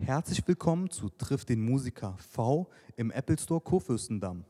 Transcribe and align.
Herzlich 0.00 0.46
willkommen 0.46 0.90
zu 0.90 1.08
Triff 1.08 1.44
den 1.44 1.60
Musiker 1.60 2.14
V 2.30 2.68
im 2.94 3.10
Apple 3.10 3.36
Store 3.36 3.60
Kurfürstendamm. 3.60 4.44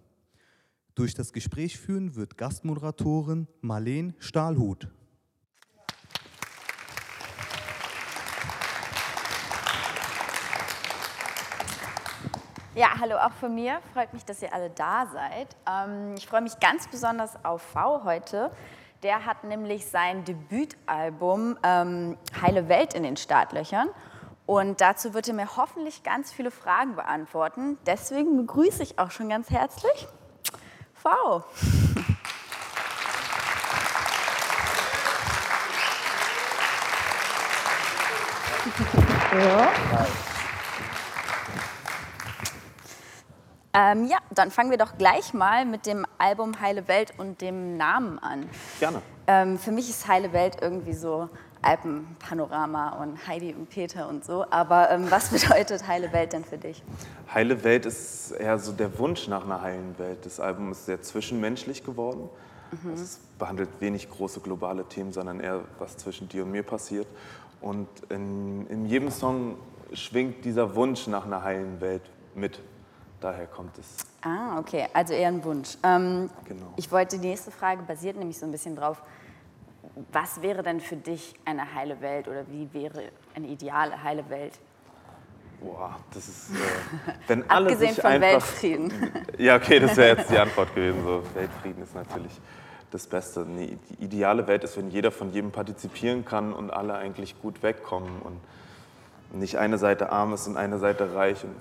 Durch 0.95 1.15
das 1.15 1.33
Gespräch 1.33 1.79
führen 1.79 2.17
wird 2.17 2.37
Gastmoderatorin 2.37 3.49
Marleen 3.63 4.15
Stahlhut. 4.19 4.89
Ja, 12.75 13.01
hallo 13.01 13.17
auch 13.17 13.33
von 13.33 13.55
mir. 13.55 13.81
Freut 13.95 14.13
mich, 14.13 14.27
dass 14.27 14.43
ihr 14.43 14.53
alle 14.53 14.69
da 14.69 15.07
seid. 15.07 15.57
Ähm, 15.67 16.15
ich 16.17 16.27
freue 16.27 16.43
mich 16.43 16.61
ganz 16.61 16.87
besonders 16.89 17.43
auf 17.43 17.63
V 17.63 18.05
heute. 18.05 18.53
Der 19.03 19.25
hat 19.25 19.45
nämlich 19.45 19.87
sein 19.87 20.25
Debütalbum 20.25 21.57
ähm, 21.63 22.19
Heile 22.41 22.69
Welt 22.69 22.93
in 22.93 23.03
den 23.03 23.17
Startlöchern. 23.17 23.89
Und 24.49 24.81
dazu 24.81 25.13
wird 25.13 25.29
er 25.29 25.35
mir 25.35 25.59
hoffentlich 25.59 26.03
ganz 26.03 26.33
viele 26.33 26.51
Fragen 26.51 26.97
beantworten. 26.97 27.77
Deswegen 27.85 28.39
begrüße 28.39 28.83
ich 28.83 28.99
auch 28.99 29.11
schon 29.11 29.29
ganz 29.29 29.51
herzlich 29.51 30.09
V. 30.95 31.45
Ja. 39.39 39.73
Ähm, 43.75 44.07
ja, 44.07 44.17
dann 44.31 44.51
fangen 44.51 44.71
wir 44.71 44.79
doch 44.79 44.97
gleich 44.97 45.35
mal 45.35 45.67
mit 45.67 45.85
dem 45.85 46.07
Album 46.17 46.59
Heile 46.59 46.89
Welt 46.89 47.13
und 47.19 47.43
dem 47.43 47.77
Namen 47.77 48.19
an. 48.19 48.49
Gerne. 48.81 49.03
Ähm, 49.27 49.59
für 49.59 49.73
mich 49.73 49.91
ist 49.91 50.09
Heile 50.09 50.33
Welt 50.33 50.57
irgendwie 50.63 50.95
so 50.95 51.29
Alpenpanorama 51.69 53.03
und 53.03 53.27
Heidi 53.27 53.53
und 53.53 53.69
Peter 53.69 54.09
und 54.09 54.25
so. 54.25 54.47
Aber 54.51 54.91
ähm, 54.91 55.11
was 55.11 55.29
bedeutet 55.31 55.87
Heile 55.87 56.11
Welt 56.13 56.33
denn 56.33 56.45
für 56.45 56.57
dich? 56.57 56.83
Heile 57.33 57.63
Welt 57.63 57.85
ist 57.85 58.31
eher 58.31 58.59
so 58.59 58.73
der 58.73 58.99
Wunsch 58.99 59.29
nach 59.29 59.45
einer 59.45 59.61
heilen 59.61 59.99
Welt. 59.99 60.25
Das 60.25 60.41
Album 60.41 60.73
ist 60.73 60.87
sehr 60.87 61.03
zwischenmenschlich 61.03 61.85
geworden. 61.85 62.31
Mhm. 62.83 62.93
Es 62.93 63.21
behandelt 63.39 63.69
wenig 63.81 64.09
große 64.11 64.41
globale 64.41 64.85
Themen, 64.85 65.13
sondern 65.13 65.41
eher, 65.41 65.61
was 65.79 65.97
zwischen 65.99 66.29
dir 66.29 66.45
und 66.45 66.53
mir 66.53 66.63
passiert. 66.63 67.07
Und 67.61 67.89
in, 68.09 68.67
in 68.69 68.87
jedem 68.87 69.11
Song 69.11 69.57
schwingt 69.93 70.45
dieser 70.45 70.75
Wunsch 70.75 71.07
nach 71.07 71.27
einer 71.27 71.43
heilen 71.43 71.81
Welt 71.81 72.03
mit. 72.35 72.61
Daher 73.21 73.47
kommt 73.47 73.77
es. 73.79 74.07
Ah, 74.23 74.59
okay, 74.59 74.87
also 74.95 75.13
eher 75.13 75.29
ein 75.29 75.45
Wunsch. 75.45 75.77
Ähm, 75.83 76.31
genau. 76.45 76.73
Ich 76.77 76.91
wollte, 76.91 77.19
die 77.19 77.27
nächste 77.27 77.51
Frage 77.51 77.83
basiert 77.83 78.17
nämlich 78.17 78.39
so 78.39 78.47
ein 78.47 78.53
bisschen 78.53 78.77
drauf, 78.77 79.03
was 80.13 80.43
wäre 80.43 80.63
denn 80.63 80.81
für 80.81 80.97
dich 80.97 81.35
eine 81.45 81.75
heile 81.75 82.01
Welt 82.01 82.29
oder 82.29 82.47
wie 82.49 82.73
wäre 82.73 83.03
eine 83.35 83.47
ideale 83.47 84.03
heile 84.03 84.29
Welt? 84.29 84.59
Boah, 85.61 85.97
das 86.15 86.29
ist, 86.29 86.51
äh, 86.51 87.13
wenn 87.27 87.49
alle 87.51 87.67
Abgesehen 87.67 87.95
sich 87.95 88.03
von 88.03 88.11
einfach, 88.11 88.29
Weltfrieden. 88.29 89.13
Ja, 89.39 89.57
okay, 89.57 89.81
das 89.81 89.97
wäre 89.97 90.17
jetzt 90.17 90.31
die 90.31 90.39
Antwort 90.39 90.75
gewesen. 90.75 91.03
So, 91.05 91.23
Weltfrieden 91.35 91.83
ist 91.83 91.95
natürlich 91.95 92.33
das 92.91 93.07
Beste. 93.07 93.41
Nee, 93.41 93.77
die 93.91 94.05
ideale 94.05 94.47
Welt 94.47 94.65
ist, 94.65 94.77
wenn 94.77 94.91
jeder 94.91 95.11
von 95.11 95.33
jedem 95.33 95.51
partizipieren 95.51 96.25
kann 96.25 96.53
und 96.53 96.71
alle 96.71 96.95
eigentlich 96.95 97.41
gut 97.41 97.63
wegkommen 97.63 98.23
und 98.23 98.41
nicht 99.39 99.57
eine 99.59 99.79
Seite 99.79 100.11
arm 100.11 100.33
ist 100.33 100.47
und 100.47 100.57
eine 100.57 100.79
Seite 100.79 101.15
reich. 101.15 101.45
Und 101.45 101.61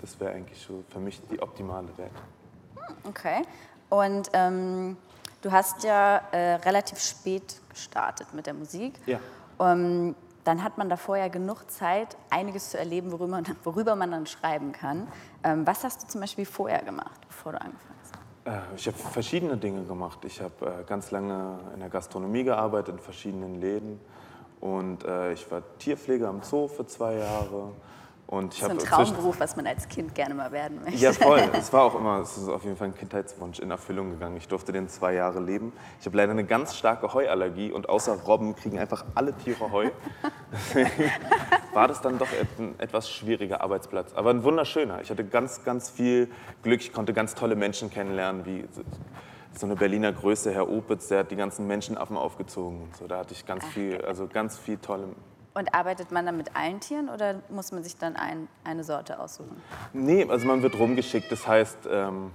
das 0.00 0.18
wäre 0.20 0.32
eigentlich 0.32 0.60
so 0.60 0.84
für 0.88 0.98
mich 0.98 1.20
die 1.30 1.40
optimale 1.40 1.88
Welt. 1.96 2.10
Okay. 3.04 3.42
Und 3.88 4.30
ähm, 4.32 4.96
du 5.42 5.52
hast 5.52 5.84
ja 5.84 6.18
äh, 6.32 6.54
relativ 6.56 7.00
spät 7.00 7.60
gestartet 7.76 8.32
mit 8.32 8.46
der 8.46 8.54
Musik. 8.54 8.94
Ja. 9.06 9.20
Ähm, 9.60 10.14
dann 10.44 10.62
hat 10.62 10.78
man 10.78 10.88
davor 10.88 11.16
ja 11.16 11.28
genug 11.28 11.70
Zeit, 11.70 12.16
einiges 12.30 12.70
zu 12.70 12.78
erleben, 12.78 13.10
worüber 13.10 13.26
man, 13.28 13.44
worüber 13.64 13.96
man 13.96 14.10
dann 14.10 14.26
schreiben 14.26 14.72
kann. 14.72 15.08
Ähm, 15.44 15.66
was 15.66 15.84
hast 15.84 16.02
du 16.02 16.06
zum 16.06 16.20
Beispiel 16.20 16.46
vorher 16.46 16.82
gemacht, 16.82 17.20
bevor 17.26 17.52
du 17.52 17.60
angefangen 17.60 17.98
hast? 18.02 18.14
Äh, 18.46 18.76
Ich 18.76 18.86
habe 18.86 18.96
verschiedene 18.96 19.56
Dinge 19.56 19.82
gemacht. 19.84 20.24
Ich 20.24 20.40
habe 20.40 20.80
äh, 20.80 20.84
ganz 20.84 21.10
lange 21.10 21.58
in 21.74 21.80
der 21.80 21.88
Gastronomie 21.88 22.44
gearbeitet, 22.44 22.94
in 22.94 23.00
verschiedenen 23.00 23.60
Läden. 23.60 24.00
Und 24.60 25.04
äh, 25.04 25.32
ich 25.32 25.50
war 25.50 25.62
Tierpfleger 25.78 26.28
am 26.28 26.42
Zoo 26.42 26.68
für 26.68 26.86
zwei 26.86 27.14
Jahre. 27.14 27.72
Und 28.28 28.54
ich 28.54 28.60
So 28.60 28.68
ein 28.68 28.78
Traumberuf, 28.78 29.38
was 29.38 29.54
man 29.54 29.68
als 29.68 29.88
Kind 29.88 30.14
gerne 30.16 30.34
mal 30.34 30.50
werden 30.50 30.80
möchte. 30.82 30.98
Ja, 30.98 31.12
voll. 31.12 31.42
Es 31.52 31.72
war 31.72 31.84
auch 31.84 31.94
immer, 31.94 32.18
es 32.20 32.36
ist 32.36 32.48
auf 32.48 32.64
jeden 32.64 32.76
Fall 32.76 32.88
ein 32.88 32.94
Kindheitswunsch 32.94 33.60
in 33.60 33.70
Erfüllung 33.70 34.10
gegangen. 34.10 34.36
Ich 34.36 34.48
durfte 34.48 34.72
den 34.72 34.88
zwei 34.88 35.14
Jahre 35.14 35.38
leben. 35.38 35.72
Ich 36.00 36.06
habe 36.06 36.16
leider 36.16 36.32
eine 36.32 36.44
ganz 36.44 36.74
starke 36.74 37.14
Heuallergie 37.14 37.70
und 37.70 37.88
außer 37.88 38.14
Robben 38.22 38.56
kriegen 38.56 38.80
einfach 38.80 39.04
alle 39.14 39.32
Tiere 39.32 39.70
Heu. 39.70 39.90
War 41.72 41.86
das 41.86 42.00
dann 42.00 42.18
doch 42.18 42.28
ein 42.58 42.74
etwas 42.78 43.08
schwieriger 43.08 43.60
Arbeitsplatz. 43.60 44.12
Aber 44.14 44.30
ein 44.30 44.42
wunderschöner. 44.42 45.00
Ich 45.02 45.10
hatte 45.10 45.24
ganz, 45.24 45.62
ganz 45.62 45.88
viel 45.88 46.28
Glück. 46.62 46.80
Ich 46.80 46.92
konnte 46.92 47.12
ganz 47.12 47.34
tolle 47.36 47.54
Menschen 47.54 47.90
kennenlernen, 47.90 48.44
wie 48.44 48.64
so 49.56 49.66
eine 49.66 49.76
Berliner 49.76 50.12
Größe, 50.12 50.52
Herr 50.52 50.68
Opitz, 50.68 51.08
der 51.08 51.20
hat 51.20 51.30
die 51.30 51.36
ganzen 51.36 51.66
Menschenaffen 51.66 52.16
aufgezogen 52.16 52.82
und 52.82 52.96
so. 52.96 53.06
Da 53.06 53.18
hatte 53.18 53.32
ich 53.32 53.46
ganz 53.46 53.64
viel, 53.66 54.00
also 54.02 54.26
ganz 54.26 54.58
viel 54.58 54.78
tolle 54.78 55.08
Und 55.56 55.74
arbeitet 55.74 56.12
man 56.12 56.26
dann 56.26 56.36
mit 56.36 56.54
allen 56.54 56.80
Tieren 56.80 57.08
oder 57.08 57.36
muss 57.48 57.72
man 57.72 57.82
sich 57.82 57.96
dann 57.96 58.14
ein, 58.14 58.46
eine 58.62 58.84
Sorte 58.84 59.18
aussuchen? 59.18 59.56
Nee, 59.94 60.26
also 60.28 60.46
man 60.46 60.62
wird 60.62 60.78
rumgeschickt. 60.78 61.32
Das 61.32 61.46
heißt, 61.46 61.78
ähm, 61.90 62.30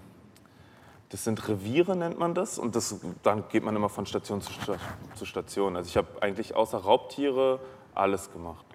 das 1.10 1.24
sind 1.26 1.48
Reviere, 1.48 1.96
nennt 1.96 2.18
man 2.18 2.34
das. 2.34 2.58
Und 2.58 2.76
das, 2.76 2.96
dann 3.22 3.44
geht 3.50 3.64
man 3.64 3.76
immer 3.76 3.90
von 3.90 4.08
Station 4.08 4.42
zu, 4.42 4.52
Sta 4.52 4.78
zu 5.14 5.26
Station. 5.26 5.76
Also 5.76 5.88
ich 5.90 5.98
habe 5.98 6.08
eigentlich 6.20 6.56
außer 6.56 6.80
Raubtiere 6.80 7.60
alles 7.94 8.32
gemacht. 8.32 8.66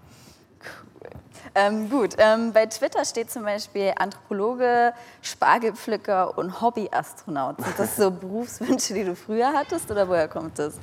Ähm, 1.57 1.91
gut, 1.91 2.15
ähm, 2.19 2.53
bei 2.53 2.67
Twitter 2.67 3.05
steht 3.05 3.33
zum 3.33 3.43
Beispiel 3.43 3.95
Anthropologe, 3.97 4.93
Spargelpflücker 5.23 6.39
und 6.39 6.61
Hobbyastronaut. 6.61 7.61
Sind 7.61 7.79
das 7.79 7.97
so 7.97 8.11
Berufswünsche, 8.13 8.95
die 8.95 9.03
du 9.03 9.17
früher 9.17 9.53
hattest 9.53 9.91
oder 9.91 10.07
woher 10.09 10.29
kommt 10.29 10.59
das? 10.61 10.79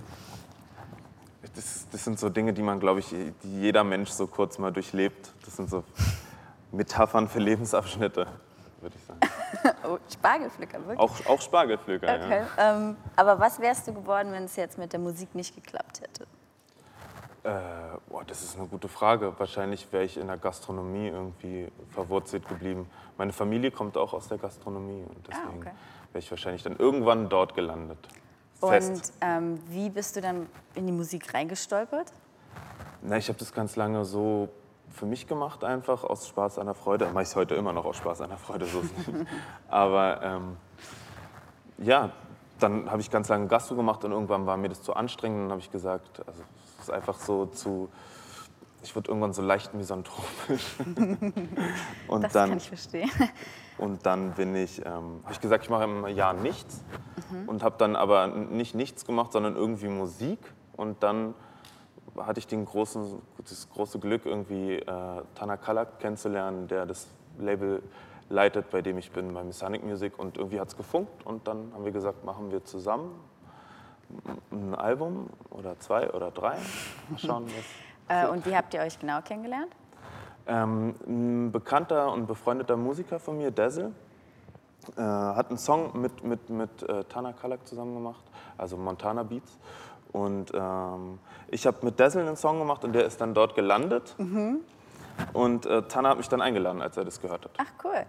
Das? 1.56 1.88
Das 1.92 2.04
sind 2.04 2.20
so 2.20 2.30
Dinge, 2.30 2.54
die 2.54 2.62
man, 2.62 2.80
glaube 2.80 3.00
ich, 3.00 3.08
die 3.10 3.62
jeder 3.62 3.84
Mensch 3.84 4.10
so 4.10 4.28
kurz 4.28 4.58
mal 4.58 4.72
durchlebt. 4.72 5.32
Das 5.46 5.56
sind 5.56 5.70
so 5.70 5.84
Metaphern 6.72 7.28
für 7.28 7.40
Lebensabschnitte, 7.40 8.28
würde 8.82 8.96
ich 8.98 9.04
sagen. 9.06 9.20
Oh, 9.88 9.98
Spargelpflücker, 10.12 10.80
wirklich? 10.80 11.00
Auch, 11.00 11.26
auch 11.28 11.40
Spargelpflücker, 11.42 12.16
Okay. 12.16 12.42
Ähm, 12.58 12.98
aber 13.16 13.40
was 13.40 13.60
wärst 13.62 13.88
du 13.88 13.94
geworden, 13.94 14.32
wenn 14.34 14.44
es 14.46 14.56
jetzt 14.58 14.78
mit 14.78 14.92
der 14.92 15.00
Musik 15.00 15.36
nicht 15.36 15.56
geklappt 15.56 16.02
hätte? 16.02 16.26
ja. 17.46 17.94
Äh, 17.96 17.98
boah, 18.10 18.24
das 18.26 18.42
ist 18.44 18.58
eine 18.58 18.68
gute 18.68 18.88
Frage. 18.90 19.34
Wahrscheinlich 19.38 19.88
wäre 19.92 20.04
ich 20.04 20.18
in 20.18 20.28
der 20.28 20.38
Gastronomie 20.38 21.08
irgendwie 21.08 21.70
verwurzelt 21.92 22.48
geblieben. 22.48 22.90
Meine 23.18 23.32
Familie 23.34 23.72
kommt 23.72 23.96
auch 23.98 24.14
aus 24.14 24.28
der 24.28 24.38
Gastronomie 24.38 25.04
und 25.04 25.28
deswegen 25.28 25.48
Ah, 25.48 25.58
okay. 25.60 25.72
wäre 26.12 26.20
ich 26.20 26.32
wahrscheinlich 26.32 26.64
dann 26.64 26.76
irgendwann 26.78 27.30
dort 27.30 27.54
gelandet. 27.56 28.00
Und 28.64 29.02
ähm, 29.22 29.60
wie 29.68 29.90
bist 29.90 30.16
du 30.16 30.22
dann 30.22 30.48
in 30.76 30.88
die 30.88 30.94
Musik 30.94 31.34
reingestolpert? 31.34 32.12
Na, 33.02 33.18
ich 33.18 33.28
habe 33.28 33.38
das 33.38 33.54
ganz 33.54 33.76
lange 33.76 34.06
so 34.06 34.50
für 34.90 35.06
mich 35.06 35.28
gemacht, 35.28 35.64
einfach 35.64 36.04
aus 36.04 36.28
Spaß 36.28 36.60
an 36.60 36.68
der 36.68 36.76
Freude. 36.76 37.08
Mache 37.08 37.24
ich 37.24 37.30
es 37.30 37.36
heute 37.36 37.56
immer 37.56 37.74
noch 37.74 37.86
aus 37.86 37.98
Spaß 37.98 38.22
an 38.22 38.30
der 38.30 38.38
Freude, 38.38 38.66
so 38.66 38.80
ist 38.82 38.92
es 38.98 39.08
nicht. 39.08 39.28
Aber 39.68 40.22
ähm, 40.22 40.58
ja, 41.80 42.12
dann 42.60 42.90
habe 42.90 43.02
ich 43.02 43.12
ganz 43.12 43.28
lange 43.28 43.48
Gastro 43.48 43.76
gemacht 43.76 44.06
und 44.06 44.12
irgendwann 44.12 44.46
war 44.46 44.56
mir 44.56 44.70
das 44.70 44.82
zu 44.82 44.96
anstrengend. 44.96 45.38
Und 45.38 45.44
dann 45.46 45.52
habe 45.52 45.62
ich 45.62 45.72
gesagt, 45.72 46.22
also 46.26 46.44
es 46.78 46.84
ist 46.84 46.92
einfach 46.92 47.18
so 47.20 47.48
zu, 47.48 47.90
ich 48.84 48.96
wurde 48.96 49.10
irgendwann 49.10 49.34
so 49.34 49.42
leicht 49.42 49.74
misanthropisch. 49.74 50.76
und 52.08 52.24
Das 52.24 52.34
dann 52.34 52.50
kann 52.50 52.58
ich 52.58 52.68
verstehen. 52.68 53.10
und 53.78 54.06
dann 54.06 54.32
bin 54.34 54.56
ich, 54.56 54.80
ähm, 54.86 55.22
habe 55.24 55.32
ich 55.34 55.42
gesagt, 55.42 55.64
ich 55.64 55.70
mache 55.70 55.86
im 55.86 56.08
Jahr 56.08 56.34
nichts 56.34 56.82
Mhm. 57.30 57.48
und 57.48 57.64
habe 57.64 57.76
dann 57.78 57.96
aber 57.96 58.28
nicht 58.28 58.76
nichts 58.76 59.06
gemacht, 59.06 59.32
sondern 59.32 59.56
irgendwie 59.56 59.88
Musik. 59.88 60.40
Und 60.76 61.02
dann 61.04 61.34
hatte 62.18 62.40
ich 62.40 62.48
den 62.48 62.66
großen, 62.66 63.22
das 63.38 63.70
große 63.70 64.00
Glück, 64.00 64.26
irgendwie 64.26 64.76
äh, 64.78 64.86
Tana 65.36 65.58
Kalak 65.58 66.00
kennenzulernen, 66.00 66.68
der 66.68 66.86
das 66.86 67.08
Label 67.40 67.82
leitet, 68.30 68.70
bei 68.72 68.82
dem 68.82 68.98
ich 68.98 69.12
bin, 69.12 69.34
bei 69.34 69.44
Mechanic 69.44 69.84
Music. 69.84 70.18
Und 70.18 70.38
irgendwie 70.38 70.60
hat 70.60 70.70
es 70.70 70.76
gefunkt 70.78 71.26
und 71.26 71.48
dann 71.48 71.72
haben 71.74 71.86
wir 71.86 71.92
gesagt, 71.92 72.24
machen 72.26 72.52
wir 72.52 72.64
zusammen 72.66 73.12
ein 74.52 74.76
Album 74.76 75.30
oder 75.50 75.80
zwei 75.80 76.12
oder 76.12 76.30
drei. 76.32 76.58
Mal 77.10 77.18
schauen, 77.20 77.46
was 77.46 77.66
Äh, 78.08 78.28
und 78.28 78.46
wie 78.46 78.56
habt 78.56 78.74
ihr 78.74 78.82
euch 78.82 79.00
genau 79.00 79.22
kennengelernt? 79.22 79.74
ähm, 80.48 80.96
ein 81.08 81.52
bekannter 81.52 82.12
und 82.12 82.28
befreundeter 82.28 82.78
Musiker 82.78 83.20
von 83.20 83.38
mir, 83.38 83.52
Dazzle, 83.52 83.92
äh, 84.98 85.02
hat 85.02 85.50
einen 85.50 85.58
Song 85.58 86.00
mit, 86.00 86.24
mit, 86.24 86.50
mit 86.50 86.84
äh, 86.84 87.04
Tana 87.06 87.34
Kalak 87.34 87.66
zusammen 87.68 87.96
gemacht, 87.96 88.24
also 88.58 88.78
Montana 88.78 89.24
Beats. 89.24 89.58
Und 90.12 90.52
ähm, 90.54 91.20
ich 91.48 91.66
habe 91.66 91.78
mit 91.82 92.00
Dazzle 92.00 92.22
einen 92.22 92.36
Song 92.36 92.60
gemacht 92.60 92.84
und 92.84 92.94
der 92.94 93.06
ist 93.06 93.20
dann 93.20 93.34
dort 93.34 93.56
gelandet. 93.56 94.16
Und 95.34 95.66
äh, 95.66 95.82
Tana 95.84 96.10
hat 96.10 96.18
mich 96.18 96.30
dann 96.30 96.42
eingeladen, 96.42 96.82
als 96.82 96.98
er 96.98 97.06
das 97.06 97.22
gehört 97.22 97.46
hat. 97.46 97.52
Ach 97.58 97.84
cool. 97.84 98.06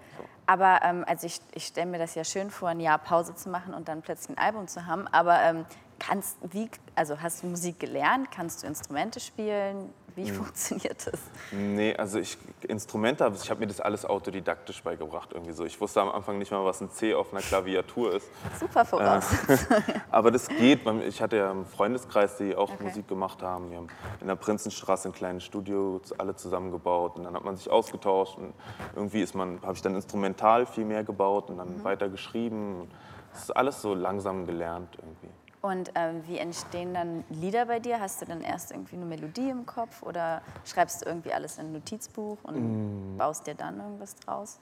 Aber 0.47 0.81
ähm, 0.83 1.05
also 1.07 1.27
ich, 1.27 1.41
ich 1.53 1.67
stelle 1.67 1.91
mir 1.91 1.99
das 1.99 2.15
ja 2.15 2.25
schön 2.25 2.51
vor, 2.51 2.69
ein 2.69 2.81
Jahr 2.81 2.99
Pause 2.99 3.35
zu 3.35 3.49
machen 3.49 3.73
und 3.73 3.89
dann 3.89 4.03
plötzlich 4.03 4.37
ein 4.37 4.43
Album 4.43 4.69
zu 4.69 4.87
haben. 4.87 5.07
Aber 5.09 5.41
ähm, 5.41 5.65
kannst, 6.07 6.37
wie, 6.51 6.69
also 6.95 7.21
hast 7.21 7.43
du 7.43 7.47
Musik 7.49 7.79
gelernt? 7.81 8.31
Kannst 8.31 8.63
du 8.63 8.67
Instrumente 8.67 9.21
spielen? 9.21 9.93
Wie 10.17 10.29
Hm. 10.29 10.35
funktioniert 10.35 11.07
das? 11.09 11.21
Nee, 11.51 11.97
also 11.97 12.21
ich 12.21 12.39
Instrumente, 12.69 13.31
ich 13.43 13.51
habe 13.51 13.59
mir 13.61 13.67
das 13.67 13.81
alles 13.81 14.05
autodidaktisch 14.05 14.81
beigebracht 14.83 15.31
irgendwie 15.33 15.53
so. 15.53 15.65
Ich 15.65 15.81
wusste 15.81 16.01
am 16.03 16.09
Anfang 16.09 16.39
nicht 16.39 16.53
mal, 16.53 16.65
was 16.65 16.81
ein 16.81 16.91
C 16.91 17.15
auf 17.15 17.33
einer 17.33 17.41
Klaviatur 17.43 18.15
ist. 18.15 18.29
Super 18.61 18.85
voraus. 18.85 19.25
Aber 20.11 20.31
das 20.31 20.49
geht. 20.49 20.87
Ich 21.09 21.21
hatte 21.21 21.37
ja 21.39 21.51
einen 21.51 21.67
Freundeskreis, 21.67 22.37
die 22.37 22.55
auch 22.55 22.71
Okay. 22.71 22.85
Musik 22.85 23.09
gemacht 23.09 23.43
haben. 23.43 23.71
Wir 23.71 23.79
haben 23.79 23.89
in 24.21 24.29
der 24.29 24.37
Prinzenstraße 24.37 25.09
ein 25.09 25.13
kleines 25.13 25.43
Studio 25.43 26.01
alle 26.17 26.37
zusammengebaut 26.37 27.17
und 27.17 27.25
dann 27.25 27.35
hat 27.35 27.45
man 27.45 27.57
sich 27.57 27.69
ausgetauscht 27.69 28.39
und 28.39 28.55
irgendwie 28.95 29.21
ist 29.23 29.35
man, 29.35 29.61
habe 29.63 29.75
ich 29.75 29.83
dann 29.83 29.95
instrumental 29.97 30.65
viel 30.65 30.85
mehr 30.85 31.03
gebaut 31.03 31.51
und 31.51 31.59
dann 31.59 31.79
Mhm. 31.79 31.85
weiter 31.85 32.09
geschrieben. 32.09 32.89
Das 33.33 33.43
ist 33.45 33.51
alles 33.57 33.83
so 33.83 33.95
langsam 33.95 34.47
gelernt 34.47 34.97
irgendwie. 34.97 35.29
Und 35.65 35.93
ähm, 35.95 36.23
wie 36.27 36.37
entstehen 36.37 36.93
dann 36.93 37.25
Lieder 37.31 37.65
bei 37.65 37.81
dir? 37.81 37.99
Hast 37.99 38.21
du 38.21 38.27
dann 38.27 38.43
erst 38.43 38.71
irgendwie 38.71 38.97
eine 38.97 39.07
Melodie 39.07 39.49
im 39.49 39.65
Kopf 39.65 40.03
oder 40.03 40.43
schreibst 40.67 41.01
du 41.01 41.07
irgendwie 41.09 41.33
alles 41.33 41.57
in 41.57 41.69
ein 41.69 41.73
Notizbuch 41.73 42.37
und 42.43 43.15
Mm. 43.15 43.17
baust 43.17 43.47
dir 43.47 43.55
dann 43.55 43.81
irgendwas 43.81 44.15
draus? 44.17 44.61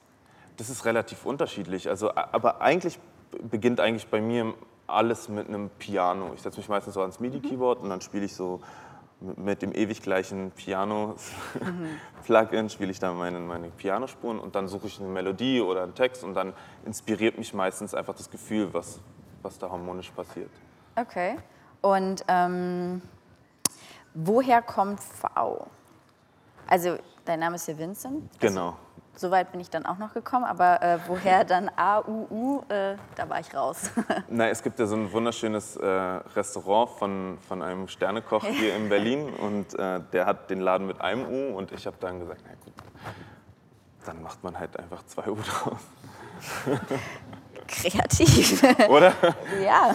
Das 0.55 0.69
ist 0.69 0.85
relativ 0.85 1.25
unterschiedlich. 1.25 1.89
Also, 1.89 2.15
aber 2.15 2.61
eigentlich 2.61 2.99
beginnt 3.51 3.81
eigentlich 3.81 4.07
bei 4.07 4.21
mir 4.21 4.53
alles 4.87 5.27
mit 5.27 5.49
einem 5.49 5.69
Piano. 5.71 6.31
Ich 6.35 6.41
setze 6.41 6.57
mich 6.59 6.69
meistens 6.69 6.93
so 6.93 7.01
ans 7.01 7.19
MIDI-Keyboard 7.19 7.81
und 7.81 7.89
dann 7.89 7.99
spiele 7.99 8.23
ich 8.23 8.33
so 8.33 8.61
mit- 9.19 9.61
dem 9.61 9.73
ewig 9.73 10.01
gleichen 10.03 10.51
Piano-Plugin, 10.51 12.69
spiele 12.73 12.91
ich 12.91 12.99
dann 12.99 13.17
meine, 13.17 13.41
meine 13.41 13.67
Pianospuren 13.71 14.39
und 14.39 14.55
dann 14.55 14.69
suche 14.69 14.87
ich 14.87 15.01
eine 15.01 15.09
Melodie 15.09 15.59
oder 15.59 15.83
einen 15.83 15.95
Text 15.95 16.23
und 16.23 16.33
dann 16.33 16.53
inspiriert 16.85 17.37
mich 17.37 17.53
meistens 17.53 17.93
einfach 17.93 18.15
das 18.15 18.31
Gefühl, 18.31 18.73
was, 18.73 19.01
was 19.41 19.59
da 19.59 19.69
harmonisch 19.69 20.09
passiert. 20.11 20.49
Okay. 20.95 21.37
Und 21.81 22.23
ähm, 22.27 23.01
woher 24.13 24.61
kommt 24.61 24.99
V? 25.01 25.67
Also, 26.67 26.97
dein 27.25 27.39
Name 27.39 27.55
ist 27.55 27.67
ja 27.67 27.77
Vincent. 27.77 28.29
Genau. 28.39 28.77
Soweit 29.15 29.51
bin 29.51 29.59
ich 29.59 29.69
dann 29.69 29.85
auch 29.85 29.99
noch 29.99 30.13
gekommen, 30.13 30.45
aber 30.45 30.81
äh, 30.81 30.97
woher 31.07 31.43
dann 31.45 31.69
A, 31.75 31.99
U, 31.99 32.27
U, 32.31 32.63
äh, 32.69 32.95
da 33.15 33.29
war 33.29 33.39
ich 33.39 33.53
raus. 33.53 33.91
Na, 34.27 34.47
es 34.47 34.63
gibt 34.63 34.79
ja 34.79 34.87
so 34.87 34.95
ein 34.95 35.11
wunderschönes 35.11 35.75
äh, 35.77 35.85
Restaurant 35.87 36.89
von, 36.89 37.37
von 37.47 37.61
einem 37.61 37.87
Sternekoch 37.87 38.45
hier 38.45 38.75
in 38.75 38.89
Berlin 38.89 39.29
und 39.39 39.77
äh, 39.77 40.01
der 40.11 40.25
hat 40.25 40.49
den 40.49 40.61
Laden 40.61 40.87
mit 40.87 40.99
einem 40.99 41.25
U 41.27 41.57
und 41.57 41.71
ich 41.71 41.85
habe 41.85 41.97
dann 41.99 42.19
gesagt, 42.19 42.41
na 42.45 42.53
gut, 42.63 42.73
dann 44.05 44.21
macht 44.23 44.43
man 44.43 44.57
halt 44.57 44.77
einfach 44.79 45.03
zwei 45.05 45.29
U 45.29 45.35
draus. 45.35 45.79
Kreativ. 47.67 48.63
Oder? 48.89 49.13
ja. 49.63 49.93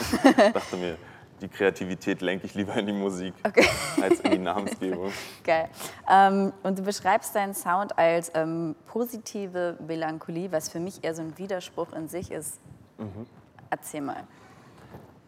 dachte 0.53 0.77
mir, 0.77 0.97
die 1.41 1.49
Kreativität 1.49 2.21
lenke 2.21 2.47
ich 2.47 2.55
lieber 2.55 2.75
in 2.75 2.87
die 2.87 2.93
Musik 2.93 3.35
Okay. 3.47 3.67
als 4.03 4.21
in 4.21 4.31
die 4.33 4.39
Namensgebung. 4.39 5.13
Geil. 5.45 5.69
Ähm, 6.09 6.53
und 6.63 6.79
du 6.79 6.83
beschreibst 6.83 7.35
deinen 7.35 7.55
Sound 7.55 7.97
als 7.99 8.33
ähm, 8.35 8.75
positive 8.87 9.77
Melancholie, 9.87 10.51
was 10.51 10.69
für 10.69 10.81
mich 10.81 11.05
eher 11.05 11.15
so 11.15 11.23
ein 11.23 11.37
Widerspruch 11.39 11.93
in 11.93 12.09
sich 12.09 12.31
ist. 12.31 12.61
Mhm. 12.99 13.27
Erzähl 13.71 14.01
mal. 14.01 14.25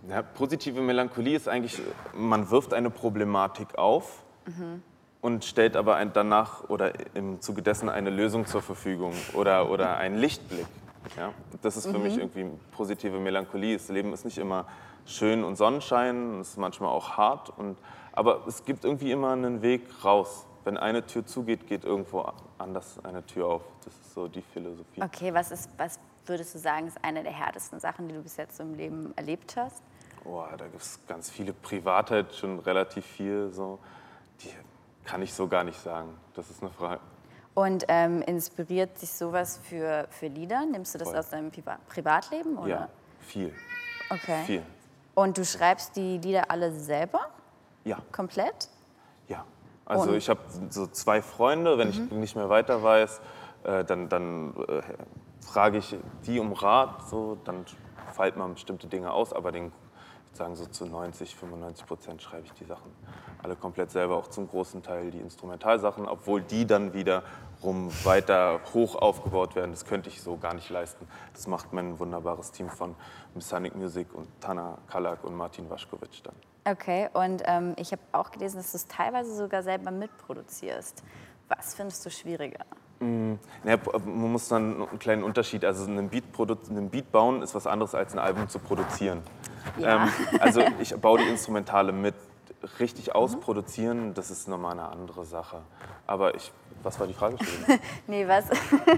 Ja, 0.08 0.22
positive 0.22 0.80
Melancholie 0.80 1.36
ist 1.36 1.46
eigentlich, 1.46 1.80
man 2.14 2.50
wirft 2.50 2.72
eine 2.72 2.88
Problematik 2.90 3.76
auf 3.78 4.22
und 5.20 5.44
stellt 5.44 5.76
aber 5.76 6.02
danach 6.06 6.68
oder 6.70 6.92
im 7.14 7.40
Zuge 7.40 7.60
dessen 7.62 7.90
eine 7.90 8.08
Lösung 8.10 8.46
zur 8.46 8.62
Verfügung 8.62 9.12
oder, 9.34 9.70
oder 9.70 9.98
einen 9.98 10.16
Lichtblick. 10.16 10.66
Ja? 11.16 11.32
Das 11.62 11.76
ist 11.76 11.86
für 11.86 11.98
mich 11.98 12.18
irgendwie 12.18 12.46
positive 12.72 13.18
Melancholie. 13.18 13.76
Das 13.76 13.88
Leben 13.88 14.12
ist 14.12 14.24
nicht 14.24 14.38
immer 14.38 14.66
schön 15.06 15.44
und 15.44 15.56
Sonnenschein, 15.56 16.40
es 16.40 16.50
ist 16.50 16.56
manchmal 16.58 16.90
auch 16.90 17.16
hart, 17.16 17.50
und, 17.58 17.76
aber 18.12 18.46
es 18.46 18.64
gibt 18.64 18.84
irgendwie 18.84 19.10
immer 19.10 19.32
einen 19.32 19.62
Weg 19.62 19.82
raus. 20.04 20.46
Wenn 20.64 20.76
eine 20.76 21.06
Tür 21.06 21.24
zugeht, 21.24 21.66
geht 21.66 21.84
irgendwo 21.84 22.30
anders 22.58 23.02
eine 23.02 23.24
Tür 23.24 23.46
auf. 23.46 23.62
Das 23.84 23.94
ist 23.94 24.14
so 24.14 24.28
die 24.28 24.42
Philosophie. 24.42 25.02
Okay, 25.02 25.32
was, 25.32 25.50
ist, 25.50 25.70
was 25.78 25.98
würdest 26.26 26.54
du 26.54 26.58
sagen, 26.58 26.86
ist 26.86 27.02
eine 27.02 27.22
der 27.22 27.32
härtesten 27.32 27.80
Sachen, 27.80 28.08
die 28.08 28.14
du 28.14 28.22
bis 28.22 28.36
jetzt 28.36 28.60
im 28.60 28.74
Leben 28.74 29.12
erlebt 29.16 29.56
hast? 29.56 29.82
Boah, 30.22 30.50
da 30.58 30.66
gibt 30.66 30.82
es 30.82 31.00
ganz 31.08 31.30
viele 31.30 31.54
Privatheit, 31.54 32.34
schon 32.34 32.58
relativ 32.58 33.06
viel. 33.06 33.50
So. 33.52 33.78
Die 34.42 34.50
kann 35.04 35.22
ich 35.22 35.32
so 35.32 35.48
gar 35.48 35.64
nicht 35.64 35.80
sagen. 35.80 36.10
Das 36.34 36.50
ist 36.50 36.62
eine 36.62 36.70
Frage. 36.70 37.00
Und 37.54 37.84
ähm, 37.88 38.22
inspiriert 38.22 38.98
sich 38.98 39.12
sowas 39.12 39.60
für, 39.64 40.06
für 40.10 40.28
Lieder? 40.28 40.64
Nimmst 40.66 40.94
du 40.94 40.98
das 40.98 41.08
Voll. 41.08 41.18
aus 41.18 41.30
deinem 41.30 41.50
Priva 41.50 41.78
Privatleben? 41.88 42.56
Oder? 42.56 42.68
Ja, 42.68 42.88
viel. 43.20 43.52
Okay. 44.08 44.44
Viel. 44.44 44.62
Und 45.14 45.36
du 45.36 45.44
schreibst 45.44 45.96
die 45.96 46.18
Lieder 46.18 46.50
alle 46.50 46.72
selber? 46.72 47.20
Ja, 47.84 47.98
Komplett? 48.12 48.68
ja. 49.28 49.44
Also 49.84 50.10
Und- 50.10 50.16
ich 50.16 50.28
habe 50.28 50.40
so 50.68 50.86
zwei 50.86 51.20
Freunde, 51.20 51.76
wenn 51.76 51.90
ich 51.90 51.98
nicht 52.12 52.36
mehr 52.36 52.48
weiter 52.48 52.82
weiß, 52.82 53.20
äh, 53.64 53.84
dann, 53.84 54.08
dann 54.08 54.54
äh, 54.68 54.82
frage 55.44 55.78
ich 55.78 55.96
die 56.26 56.38
um 56.38 56.52
Rat, 56.52 57.08
so, 57.08 57.36
dann 57.44 57.64
feilt 58.12 58.36
man 58.36 58.54
bestimmte 58.54 58.86
Dinge 58.86 59.12
aus, 59.12 59.32
aber 59.32 59.50
den, 59.50 59.72
sagen 60.32 60.56
so 60.56 60.66
zu 60.66 60.86
90, 60.86 61.34
95 61.34 61.86
Prozent 61.86 62.22
schreibe 62.22 62.46
ich 62.46 62.52
die 62.52 62.64
Sachen 62.64 62.90
alle 63.42 63.56
komplett 63.56 63.90
selber, 63.90 64.16
auch 64.16 64.28
zum 64.28 64.48
großen 64.48 64.82
Teil 64.82 65.10
die 65.10 65.18
Instrumentalsachen, 65.18 66.06
obwohl 66.06 66.42
die 66.42 66.66
dann 66.66 66.92
wiederum 66.92 67.90
weiter 68.04 68.60
hoch 68.74 68.96
aufgebaut 68.96 69.54
werden. 69.54 69.70
Das 69.70 69.86
könnte 69.86 70.08
ich 70.08 70.20
so 70.22 70.36
gar 70.36 70.54
nicht 70.54 70.68
leisten. 70.70 71.06
Das 71.32 71.46
macht 71.46 71.72
mein 71.72 71.98
wunderbares 71.98 72.52
Team 72.52 72.68
von 72.68 72.94
Sonic 73.38 73.74
Music 73.74 74.12
und 74.14 74.28
Tana 74.40 74.78
Kalak 74.88 75.24
und 75.24 75.36
Martin 75.36 75.68
Waschkowitsch 75.70 76.20
dann. 76.22 76.34
Okay, 76.64 77.08
und 77.14 77.42
ähm, 77.46 77.74
ich 77.76 77.92
habe 77.92 78.02
auch 78.12 78.30
gelesen, 78.30 78.58
dass 78.58 78.72
du 78.72 78.76
es 78.76 78.86
teilweise 78.86 79.34
sogar 79.34 79.62
selber 79.62 79.90
mitproduzierst. 79.90 81.02
Was 81.48 81.74
findest 81.74 82.04
du 82.04 82.10
schwieriger? 82.10 82.66
Ja, 83.00 83.78
man 84.04 84.32
muss 84.32 84.48
dann 84.48 84.86
einen 84.86 84.98
kleinen 84.98 85.22
Unterschied, 85.22 85.64
also 85.64 85.84
einen 85.84 86.10
Beat, 86.10 86.24
einen 86.68 86.90
Beat 86.90 87.10
bauen 87.10 87.40
ist 87.40 87.54
was 87.54 87.66
anderes 87.66 87.94
als 87.94 88.12
ein 88.12 88.18
Album 88.18 88.50
zu 88.50 88.58
produzieren. 88.58 89.22
Ja. 89.78 90.04
Ähm, 90.04 90.10
also 90.40 90.62
ich 90.80 90.94
baue 90.96 91.18
die 91.18 91.28
Instrumentale 91.28 91.92
mit. 91.92 92.14
Richtig 92.78 93.14
ausproduzieren, 93.14 94.12
das 94.12 94.30
ist 94.30 94.46
nochmal 94.46 94.72
eine 94.72 94.86
andere 94.86 95.24
Sache. 95.24 95.62
Aber 96.06 96.34
ich, 96.34 96.52
was 96.82 97.00
war 97.00 97.06
die 97.06 97.14
Frage? 97.14 97.36
Nee, 98.06 98.28
was, 98.28 98.44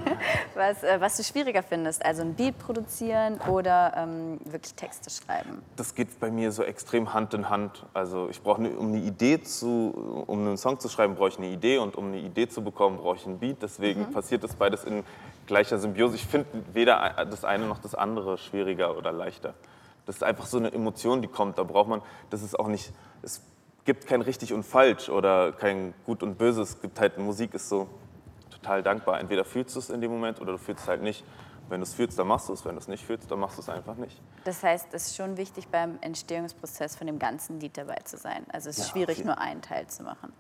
was, 0.56 0.82
äh, 0.82 1.00
was 1.00 1.16
du 1.16 1.22
schwieriger 1.22 1.62
findest, 1.62 2.04
also 2.04 2.22
ein 2.22 2.34
Beat 2.34 2.58
produzieren 2.58 3.38
oder 3.48 3.92
ähm, 3.96 4.40
wirklich 4.44 4.74
Texte 4.74 5.10
schreiben. 5.10 5.62
Das 5.76 5.94
geht 5.94 6.18
bei 6.18 6.30
mir 6.32 6.50
so 6.50 6.64
extrem 6.64 7.14
Hand 7.14 7.34
in 7.34 7.48
Hand. 7.50 7.86
Also 7.94 8.28
ich 8.30 8.42
brauche, 8.42 8.62
ne- 8.62 8.70
um 8.76 8.88
eine 8.88 8.98
Idee 8.98 9.40
zu, 9.40 10.24
um 10.26 10.40
einen 10.40 10.56
Song 10.56 10.80
zu 10.80 10.88
schreiben, 10.88 11.14
brauche 11.14 11.28
ich 11.28 11.38
eine 11.38 11.46
Idee 11.48 11.78
und 11.78 11.94
um 11.94 12.06
eine 12.06 12.18
Idee 12.18 12.48
zu 12.48 12.64
bekommen, 12.64 12.96
brauche 12.96 13.14
ich 13.16 13.26
einen 13.26 13.38
Beat. 13.38 13.62
Deswegen 13.62 14.10
passiert 14.10 14.42
das 14.42 14.54
beides 14.56 14.82
in 14.82 15.04
gleicher 15.46 15.78
Symbiose. 15.78 16.16
Ich 16.16 16.26
finde 16.26 16.48
weder 16.72 17.14
das 17.30 17.44
eine 17.44 17.66
noch 17.66 17.78
das 17.78 17.94
andere 17.94 18.38
schwieriger 18.38 18.96
oder 18.96 19.12
leichter. 19.12 19.54
Das 20.06 20.16
ist 20.16 20.22
einfach 20.22 20.46
so 20.46 20.58
eine 20.58 20.72
Emotion, 20.72 21.22
die 21.22 21.28
kommt. 21.28 21.58
Da 21.58 21.62
braucht 21.62 21.88
man, 21.88 22.02
das 22.30 22.42
ist 22.42 22.58
auch 22.58 22.68
nicht, 22.68 22.92
es 23.22 23.40
gibt 23.84 24.06
kein 24.06 24.20
richtig 24.22 24.52
und 24.52 24.64
falsch 24.64 25.08
oder 25.08 25.52
kein 25.52 25.94
gut 26.04 26.22
und 26.22 26.38
böse. 26.38 26.62
Es 26.62 26.80
gibt 26.80 26.98
halt, 27.00 27.18
Musik 27.18 27.54
ist 27.54 27.68
so 27.68 27.88
total 28.50 28.82
dankbar. 28.82 29.20
Entweder 29.20 29.44
fühlst 29.44 29.74
du 29.74 29.78
es 29.80 29.90
in 29.90 30.00
dem 30.00 30.10
Moment 30.10 30.40
oder 30.40 30.52
du 30.52 30.58
fühlst 30.58 30.82
es 30.84 30.88
halt 30.88 31.02
nicht. 31.02 31.24
Wenn 31.68 31.80
du 31.80 31.84
es 31.84 31.94
fühlst, 31.94 32.18
dann 32.18 32.26
machst 32.26 32.48
du 32.48 32.52
es. 32.52 32.64
Wenn 32.64 32.74
du 32.74 32.80
es 32.80 32.88
nicht 32.88 33.04
fühlst, 33.04 33.30
dann 33.30 33.38
machst 33.38 33.56
du 33.56 33.62
es 33.62 33.68
einfach 33.68 33.94
nicht. 33.96 34.20
Das 34.44 34.62
heißt, 34.62 34.88
es 34.92 35.06
ist 35.08 35.16
schon 35.16 35.36
wichtig, 35.36 35.68
beim 35.68 35.98
Entstehungsprozess 36.00 36.96
von 36.96 37.06
dem 37.06 37.18
ganzen 37.18 37.60
Lied 37.60 37.78
dabei 37.78 37.96
zu 38.04 38.16
sein. 38.18 38.44
Also 38.52 38.68
es 38.70 38.78
ist 38.78 38.86
Ja, 38.88 38.92
schwierig, 38.92 39.24
nur 39.24 39.38
einen 39.38 39.62
Teil 39.62 39.86
zu 39.86 40.02
machen. 40.02 40.32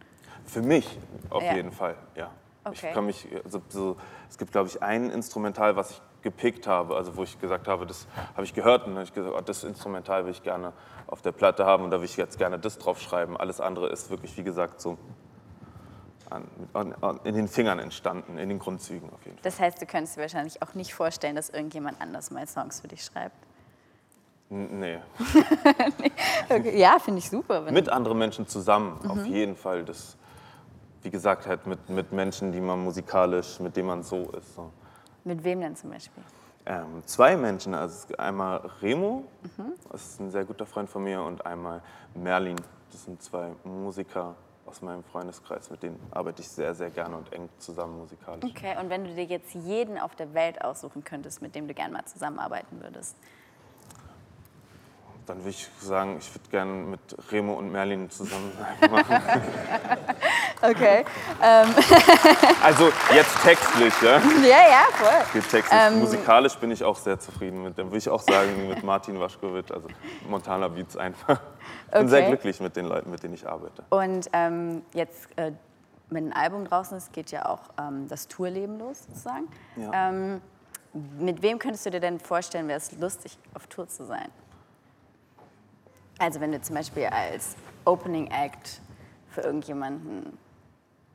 Für 0.44 0.60
mich 0.60 0.98
auf 1.30 1.42
Ja. 1.42 1.54
jeden 1.54 1.72
Fall, 1.72 1.96
ja. 2.16 2.30
Okay. 2.64 2.88
Ich 2.88 2.94
kann 2.94 3.06
mich, 3.06 3.26
also 3.44 3.62
so, 3.68 3.96
es 4.28 4.38
gibt, 4.38 4.52
glaube 4.52 4.68
ich, 4.68 4.82
ein 4.82 5.10
Instrumental, 5.10 5.74
was 5.76 5.90
ich 5.92 6.02
gepickt 6.22 6.66
habe, 6.66 6.96
also 6.96 7.16
wo 7.16 7.22
ich 7.24 7.38
gesagt 7.40 7.68
habe, 7.68 7.86
das 7.86 8.06
habe 8.34 8.44
ich 8.44 8.54
gehört 8.54 8.82
und 8.82 8.90
dann 8.90 8.96
habe 8.98 9.04
ich 9.04 9.12
gesagt, 9.14 9.34
oh, 9.36 9.40
das 9.40 9.64
Instrumental 9.64 10.24
will 10.24 10.32
ich 10.32 10.42
gerne 10.42 10.72
auf 11.06 11.22
der 11.22 11.32
Platte 11.32 11.66
haben 11.66 11.84
und 11.84 11.90
da 11.90 11.98
will 11.98 12.04
ich 12.04 12.16
jetzt 12.16 12.38
gerne 12.38 12.58
das 12.58 12.78
drauf 12.78 13.00
schreiben. 13.00 13.36
Alles 13.36 13.60
andere 13.60 13.88
ist 13.88 14.10
wirklich, 14.10 14.36
wie 14.36 14.42
gesagt, 14.44 14.80
so 14.80 14.96
an, 16.30 16.44
an, 16.72 16.94
an, 17.02 17.20
in 17.24 17.34
den 17.34 17.46
Fingern 17.48 17.78
entstanden, 17.78 18.38
in 18.38 18.48
den 18.48 18.58
Grundzügen 18.58 19.10
auf 19.12 19.22
jeden 19.24 19.36
Fall. 19.36 19.42
Das 19.42 19.60
heißt, 19.60 19.82
du 19.82 19.86
könntest 19.86 20.16
dir 20.16 20.22
wahrscheinlich 20.22 20.62
auch 20.62 20.74
nicht 20.74 20.94
vorstellen, 20.94 21.36
dass 21.36 21.50
irgendjemand 21.50 22.00
anders 22.00 22.30
mal 22.30 22.46
Songs 22.46 22.80
für 22.80 22.88
dich 22.88 23.04
schreibt. 23.04 23.36
N- 24.50 24.78
Nee. 24.80 24.98
Okay. 26.48 26.78
Ja, 26.78 26.98
finde 26.98 27.18
ich 27.20 27.30
super. 27.30 27.60
Mit 27.70 27.88
anderen 27.88 28.18
Menschen 28.18 28.46
zusammen, 28.46 28.98
Mhm. 29.02 29.10
auf 29.10 29.26
jeden 29.26 29.56
Fall. 29.56 29.84
Das, 29.84 30.16
wie 31.02 31.10
gesagt, 31.10 31.46
halt 31.46 31.66
mit, 31.66 31.88
mit 31.88 32.12
Menschen, 32.12 32.52
die 32.52 32.60
man 32.60 32.78
musikalisch, 32.82 33.58
mit 33.60 33.76
denen 33.76 33.88
man 33.88 34.02
so 34.02 34.30
ist. 34.32 34.54
So. 34.54 34.70
Mit 35.24 35.44
wem 35.44 35.60
denn 35.60 35.76
zum 35.76 35.90
Beispiel? 35.90 36.22
Ähm, 36.64 37.02
zwei 37.06 37.36
Menschen, 37.36 37.74
also 37.74 38.14
einmal 38.16 38.58
Remo, 38.80 39.24
das 39.90 40.02
ist 40.02 40.20
ein 40.20 40.30
sehr 40.30 40.44
guter 40.44 40.64
Freund 40.64 40.88
von 40.88 41.02
mir, 41.02 41.22
und 41.22 41.44
einmal 41.44 41.82
Merlin. 42.14 42.56
Das 42.92 43.04
sind 43.04 43.20
zwei 43.22 43.52
Musiker 43.64 44.36
aus 44.64 44.80
meinem 44.80 45.02
Freundeskreis, 45.02 45.70
mit 45.70 45.82
denen 45.82 45.98
arbeite 46.12 46.40
ich 46.40 46.48
sehr, 46.48 46.74
sehr 46.74 46.90
gerne 46.90 47.16
und 47.16 47.32
eng 47.32 47.48
zusammen 47.58 47.98
musikalisch. 47.98 48.44
Okay, 48.44 48.76
und 48.80 48.90
wenn 48.90 49.04
du 49.04 49.14
dir 49.14 49.24
jetzt 49.24 49.54
jeden 49.54 49.98
auf 49.98 50.14
der 50.14 50.34
Welt 50.34 50.62
aussuchen 50.62 51.02
könntest, 51.02 51.42
mit 51.42 51.54
dem 51.54 51.66
du 51.66 51.74
gerne 51.74 51.94
mal 51.94 52.04
zusammenarbeiten 52.04 52.80
würdest? 52.80 53.16
Dann 55.26 55.38
würde 55.38 55.50
ich 55.50 55.68
sagen, 55.80 56.16
ich 56.18 56.34
würde 56.34 56.48
gerne 56.50 56.72
mit 56.72 57.00
Remo 57.30 57.54
und 57.54 57.70
Merlin 57.70 58.10
zusammen 58.10 58.52
ein 58.80 58.90
machen. 58.90 59.16
Okay. 60.62 61.04
Also 62.62 62.90
jetzt 63.12 63.42
textlich, 63.42 63.92
ja? 64.02 64.18
Ja, 64.18 64.68
ja, 64.70 64.84
voll. 64.92 65.24
Jetzt 65.34 65.50
textlich. 65.50 65.90
Musikalisch 65.98 66.54
bin 66.56 66.70
ich 66.70 66.84
auch 66.84 66.96
sehr 66.96 67.18
zufrieden 67.18 67.62
mit. 67.64 67.76
Dann 67.76 67.86
würde 67.86 67.98
ich 67.98 68.08
auch 68.08 68.20
sagen, 68.20 68.68
mit 68.68 68.82
Martin 68.84 69.18
Waschkowitz, 69.18 69.70
also 69.70 69.88
Montana 70.28 70.68
Beats 70.68 70.96
einfach. 70.96 71.40
Ich 71.88 71.92
bin 71.92 72.08
sehr 72.08 72.20
Okay. 72.20 72.28
glücklich 72.28 72.60
mit 72.60 72.76
den 72.76 72.86
Leuten, 72.86 73.10
mit 73.10 73.22
denen 73.22 73.34
ich 73.34 73.48
arbeite. 73.48 73.82
Und 73.90 74.28
ähm, 74.32 74.82
jetzt 74.94 75.26
äh, 75.36 75.52
mit 76.10 76.22
einem 76.22 76.32
Album 76.32 76.64
draußen 76.64 76.96
ist, 76.96 77.12
geht 77.12 77.30
ja 77.32 77.46
auch 77.46 77.60
ähm, 77.78 78.06
das 78.08 78.28
Tourleben 78.28 78.78
los, 78.78 79.04
sozusagen. 79.08 79.48
Ja. 79.76 80.08
Ähm, 80.10 80.40
mit 81.18 81.42
wem 81.42 81.58
könntest 81.58 81.86
du 81.86 81.90
dir 81.90 82.00
denn 82.00 82.20
vorstellen, 82.20 82.68
wäre 82.68 82.78
es 82.78 82.92
lustig, 82.92 83.38
auf 83.54 83.66
Tour 83.66 83.88
zu 83.88 84.04
sein? 84.04 84.28
Also 86.22 86.40
wenn 86.40 86.52
du 86.52 86.62
zum 86.62 86.76
Beispiel 86.76 87.06
als 87.06 87.56
Opening 87.84 88.28
Act 88.28 88.80
für 89.30 89.40
irgendjemanden 89.40 90.38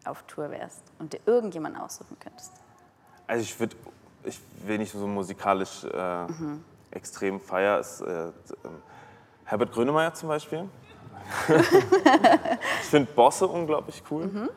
auf 0.04 0.22
Tour 0.24 0.52
wärst 0.52 0.82
und 1.00 1.14
dir 1.14 1.22
irgendjemanden 1.26 1.82
aussuchen 1.82 2.18
könntest. 2.20 2.52
Also 3.26 3.42
ich 3.42 3.58
würde, 3.58 3.78
ich 4.26 4.38
will 4.66 4.78
nicht 4.78 4.92
so 4.92 5.08
musikalisch 5.08 5.86
äh, 5.86 6.26
extrem 6.92 7.40
feier. 7.40 7.80
Ist, 7.80 8.02
äh, 8.02 8.26
ähm, 8.26 8.34
Herbert 9.46 9.72
Grönemeyer 9.72 10.14
zum 10.14 10.28
Beispiel. 10.28 10.68
ich 11.48 12.90
finde 12.90 13.10
Bosse 13.14 13.48
unglaublich 13.48 14.04
cool. 14.12 14.50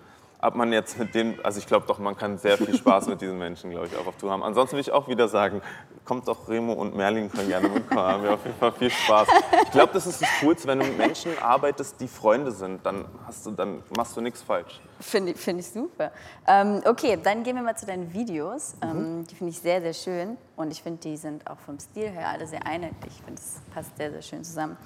Ob 0.43 0.55
man 0.55 0.73
jetzt 0.73 0.99
mit 0.99 1.15
denen, 1.15 1.39
also 1.45 1.59
ich 1.59 1.67
glaube 1.67 1.87
doch, 1.87 1.99
man 1.99 2.17
kann 2.17 2.39
sehr 2.39 2.57
viel 2.57 2.75
Spaß 2.75 3.09
mit 3.09 3.21
diesen 3.21 3.39
Menschen, 3.39 3.71
glaube 3.71 3.87
ich, 3.87 3.97
auch 3.97 4.07
auf 4.07 4.17
Tour 4.17 4.31
haben. 4.31 4.43
Ansonsten 4.43 4.77
will 4.77 4.81
ich 4.81 4.91
auch 4.91 5.07
wieder 5.07 5.29
sagen, 5.29 5.61
kommt 6.05 6.27
doch 6.29 6.49
Remo 6.49 6.73
und 6.73 6.97
Merlin 6.97 7.31
können 7.31 7.49
gerne 7.49 7.69
mitkommen, 7.69 8.01
haben 8.01 8.23
wir 8.23 8.35
auf 8.35 8.45
jeden 8.45 8.57
Fall 8.57 8.73
viel 8.73 8.91
Spaß. 8.91 9.29
Ich 9.65 9.71
glaube, 9.71 9.93
das 9.93 10.07
ist 10.07 10.23
das 10.23 10.29
Coolste, 10.41 10.67
wenn 10.69 10.81
du 10.81 10.87
mit 10.87 10.97
Menschen 10.97 11.33
arbeitest, 11.39 12.01
die 12.01 12.09
Freunde 12.09 12.53
sind, 12.53 12.85
dann, 12.87 13.05
hast 13.27 13.45
du, 13.45 13.51
dann 13.51 13.83
machst 13.95 14.17
du 14.17 14.23
nichts 14.23 14.41
falsch. 14.41 14.81
Finde 14.99 15.33
ich, 15.33 15.39
find 15.39 15.61
ich 15.61 15.69
super. 15.69 16.11
Ähm, 16.47 16.81
okay, 16.87 17.19
dann 17.23 17.43
gehen 17.43 17.57
wir 17.57 17.63
mal 17.63 17.77
zu 17.77 17.87
deinen 17.87 18.13
Videos. 18.13 18.75
Ähm, 18.83 19.27
die 19.31 19.35
finde 19.35 19.53
ich 19.53 19.59
sehr, 19.59 19.81
sehr 19.81 19.95
schön. 19.95 20.39
Und 20.57 20.71
ich 20.71 20.83
finde, 20.83 21.01
die 21.01 21.17
sind 21.17 21.49
auch 21.49 21.59
vom 21.59 21.79
Stil 21.79 22.09
her 22.09 22.29
alle 22.29 22.47
sehr 22.47 22.67
einheitlich. 22.67 23.13
Ich 23.19 23.25
finde, 23.25 23.41
es 23.41 23.61
passt 23.75 23.97
sehr, 23.97 24.11
sehr 24.11 24.23
schön 24.23 24.43
zusammen. 24.43 24.77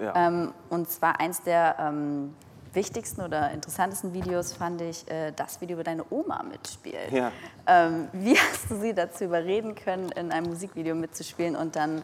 Ja. 0.00 0.14
Ähm, 0.14 0.54
und 0.70 0.88
zwar 0.88 1.20
eins 1.20 1.42
der 1.42 1.76
ähm, 1.78 2.34
wichtigsten 2.74 3.22
oder 3.22 3.50
interessantesten 3.50 4.12
Videos 4.12 4.52
fand 4.52 4.80
ich 4.80 5.08
äh, 5.10 5.32
das 5.32 5.60
Video, 5.60 5.78
wo 5.78 5.82
deine 5.82 6.04
Oma 6.10 6.42
mitspielt. 6.42 7.10
Ja. 7.10 7.32
Ähm, 7.66 8.08
wie 8.12 8.36
hast 8.36 8.70
du 8.70 8.80
sie 8.80 8.94
dazu 8.94 9.24
überreden 9.24 9.74
können, 9.74 10.10
in 10.12 10.32
einem 10.32 10.48
Musikvideo 10.48 10.94
mitzuspielen 10.94 11.56
und 11.56 11.76
dann 11.76 12.02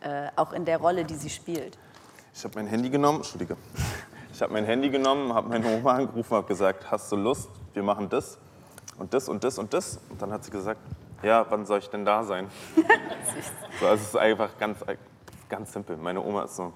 äh, 0.00 0.28
auch 0.36 0.52
in 0.52 0.64
der 0.64 0.78
Rolle, 0.78 1.04
die 1.04 1.14
sie 1.14 1.30
spielt? 1.30 1.78
Ich 2.34 2.44
habe 2.44 2.54
mein 2.56 2.66
Handy 2.66 2.90
genommen, 2.90 3.18
Entschuldige. 3.18 3.56
Ich 4.30 4.42
habe 4.42 4.52
mein 4.52 4.66
Handy 4.66 4.88
genommen, 4.88 5.34
habe 5.34 5.48
meine 5.48 5.66
Oma 5.66 5.96
angerufen, 5.96 6.36
habe 6.36 6.46
gesagt, 6.46 6.88
hast 6.92 7.10
du 7.10 7.16
Lust? 7.16 7.48
Wir 7.72 7.82
machen 7.82 8.08
das 8.08 8.38
und 8.96 9.12
das 9.12 9.28
und 9.28 9.42
das 9.42 9.58
und 9.58 9.74
das. 9.74 9.98
Und 10.08 10.22
dann 10.22 10.30
hat 10.30 10.44
sie 10.44 10.52
gesagt, 10.52 10.80
ja, 11.24 11.44
wann 11.48 11.66
soll 11.66 11.80
ich 11.80 11.90
denn 11.90 12.04
da 12.04 12.22
sein? 12.22 12.46
so, 13.80 13.86
also 13.88 14.00
es 14.00 14.08
ist 14.10 14.16
einfach 14.16 14.56
ganz, 14.56 14.78
ganz 15.48 15.72
simpel. 15.72 15.96
Meine 15.96 16.22
Oma 16.22 16.44
ist 16.44 16.54
so, 16.54 16.72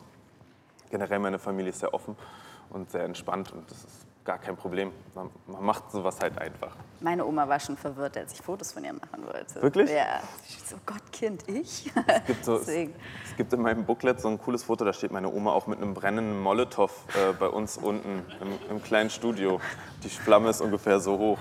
generell 0.90 1.20
meine 1.20 1.38
Familie 1.38 1.70
ist 1.70 1.78
sehr 1.78 1.94
offen 1.94 2.16
und 2.72 2.90
sehr 2.90 3.04
entspannt 3.04 3.52
und 3.52 3.70
das 3.70 3.78
ist 3.78 4.06
gar 4.24 4.38
kein 4.38 4.56
Problem. 4.56 4.92
Man, 5.14 5.30
man 5.46 5.64
macht 5.64 5.90
sowas 5.90 6.20
halt 6.20 6.38
einfach. 6.38 6.76
Meine 7.00 7.26
Oma 7.26 7.48
war 7.48 7.58
schon 7.58 7.76
verwirrt, 7.76 8.16
als 8.16 8.32
ich 8.32 8.40
Fotos 8.40 8.72
von 8.72 8.84
ihr 8.84 8.92
machen 8.92 9.24
wollte. 9.24 9.60
Wirklich? 9.62 9.90
Ja. 9.90 10.20
So, 10.64 10.76
Gott, 10.86 11.02
Kind, 11.10 11.48
ich? 11.48 11.90
Es 12.06 12.26
gibt, 12.26 12.44
so, 12.44 12.56
es, 12.56 12.68
es 12.68 13.36
gibt 13.36 13.52
in 13.52 13.62
meinem 13.62 13.84
Booklet 13.84 14.20
so 14.20 14.28
ein 14.28 14.38
cooles 14.38 14.62
Foto, 14.62 14.84
da 14.84 14.92
steht 14.92 15.10
meine 15.10 15.32
Oma 15.32 15.52
auch 15.52 15.66
mit 15.66 15.78
einem 15.78 15.94
brennenden 15.94 16.40
Molotow 16.40 16.90
äh, 17.14 17.32
bei 17.32 17.48
uns 17.48 17.76
unten 17.76 18.24
im, 18.40 18.70
im 18.70 18.82
kleinen 18.82 19.10
Studio. 19.10 19.60
Die 20.04 20.08
Flamme 20.08 20.50
ist 20.50 20.60
ungefähr 20.60 21.00
so 21.00 21.18
hoch. 21.18 21.38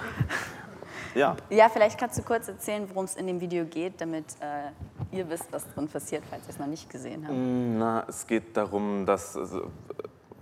Ja, 1.13 1.35
Ja, 1.49 1.69
vielleicht 1.69 1.99
kannst 1.99 2.17
du 2.17 2.23
kurz 2.23 2.47
erzählen, 2.47 2.87
worum 2.89 3.05
es 3.05 3.15
in 3.15 3.27
dem 3.27 3.41
Video 3.41 3.65
geht, 3.65 3.99
damit 3.99 4.25
äh, 4.39 5.15
ihr 5.15 5.29
wisst, 5.29 5.51
was 5.51 5.67
drin 5.73 5.87
passiert, 5.87 6.23
falls 6.29 6.43
ihr 6.45 6.49
es 6.49 6.59
noch 6.59 6.67
nicht 6.67 6.89
gesehen 6.89 7.25
habt. 7.27 7.35
na, 7.35 8.05
es 8.07 8.25
geht 8.25 8.55
darum, 8.55 9.05
dass 9.05 9.35
also, 9.35 9.69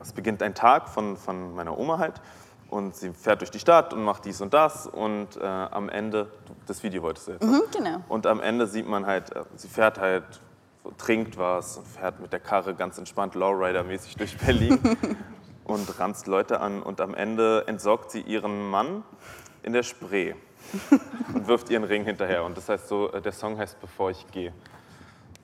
es 0.01 0.13
beginnt 0.13 0.41
ein 0.41 0.55
Tag 0.55 0.89
von, 0.89 1.17
von 1.17 1.53
meiner 1.55 1.77
Oma 1.77 1.97
halt 1.97 2.21
und 2.69 2.95
sie 2.95 3.11
fährt 3.11 3.41
durch 3.41 3.51
die 3.51 3.59
Stadt 3.59 3.93
und 3.93 4.03
macht 4.03 4.25
dies 4.25 4.41
und 4.41 4.53
das 4.53 4.87
und 4.87 5.37
äh, 5.37 5.43
am 5.43 5.89
Ende, 5.89 6.31
das 6.67 6.83
Video 6.83 7.01
wolltest 7.01 7.27
du 7.27 7.31
jetzt. 7.33 7.43
Mhm, 7.43 7.61
genau. 7.71 8.03
Und 8.07 8.27
am 8.27 8.39
Ende 8.41 8.67
sieht 8.67 8.87
man 8.87 9.05
halt, 9.05 9.35
äh, 9.35 9.43
sie 9.55 9.67
fährt 9.67 9.99
halt, 9.99 10.23
trinkt 10.97 11.37
was 11.37 11.77
und 11.77 11.87
fährt 11.87 12.19
mit 12.19 12.31
der 12.31 12.39
Karre 12.39 12.73
ganz 12.73 12.97
entspannt 12.97 13.35
Lowrider-mäßig 13.35 14.17
durch 14.17 14.37
Berlin 14.37 14.79
und 15.65 15.99
ranzt 15.99 16.27
Leute 16.27 16.61
an. 16.61 16.81
Und 16.81 17.01
am 17.01 17.13
Ende 17.13 17.65
entsorgt 17.67 18.11
sie 18.11 18.21
ihren 18.21 18.69
Mann 18.69 19.03
in 19.63 19.73
der 19.73 19.83
Spree 19.83 20.33
und 21.33 21.47
wirft 21.47 21.69
ihren 21.69 21.83
Ring 21.83 22.05
hinterher. 22.05 22.43
Und 22.43 22.57
das 22.57 22.69
heißt 22.69 22.87
so, 22.87 23.11
äh, 23.11 23.21
der 23.21 23.31
Song 23.31 23.57
heißt 23.57 23.79
Bevor 23.81 24.11
ich 24.11 24.25
gehe. 24.31 24.53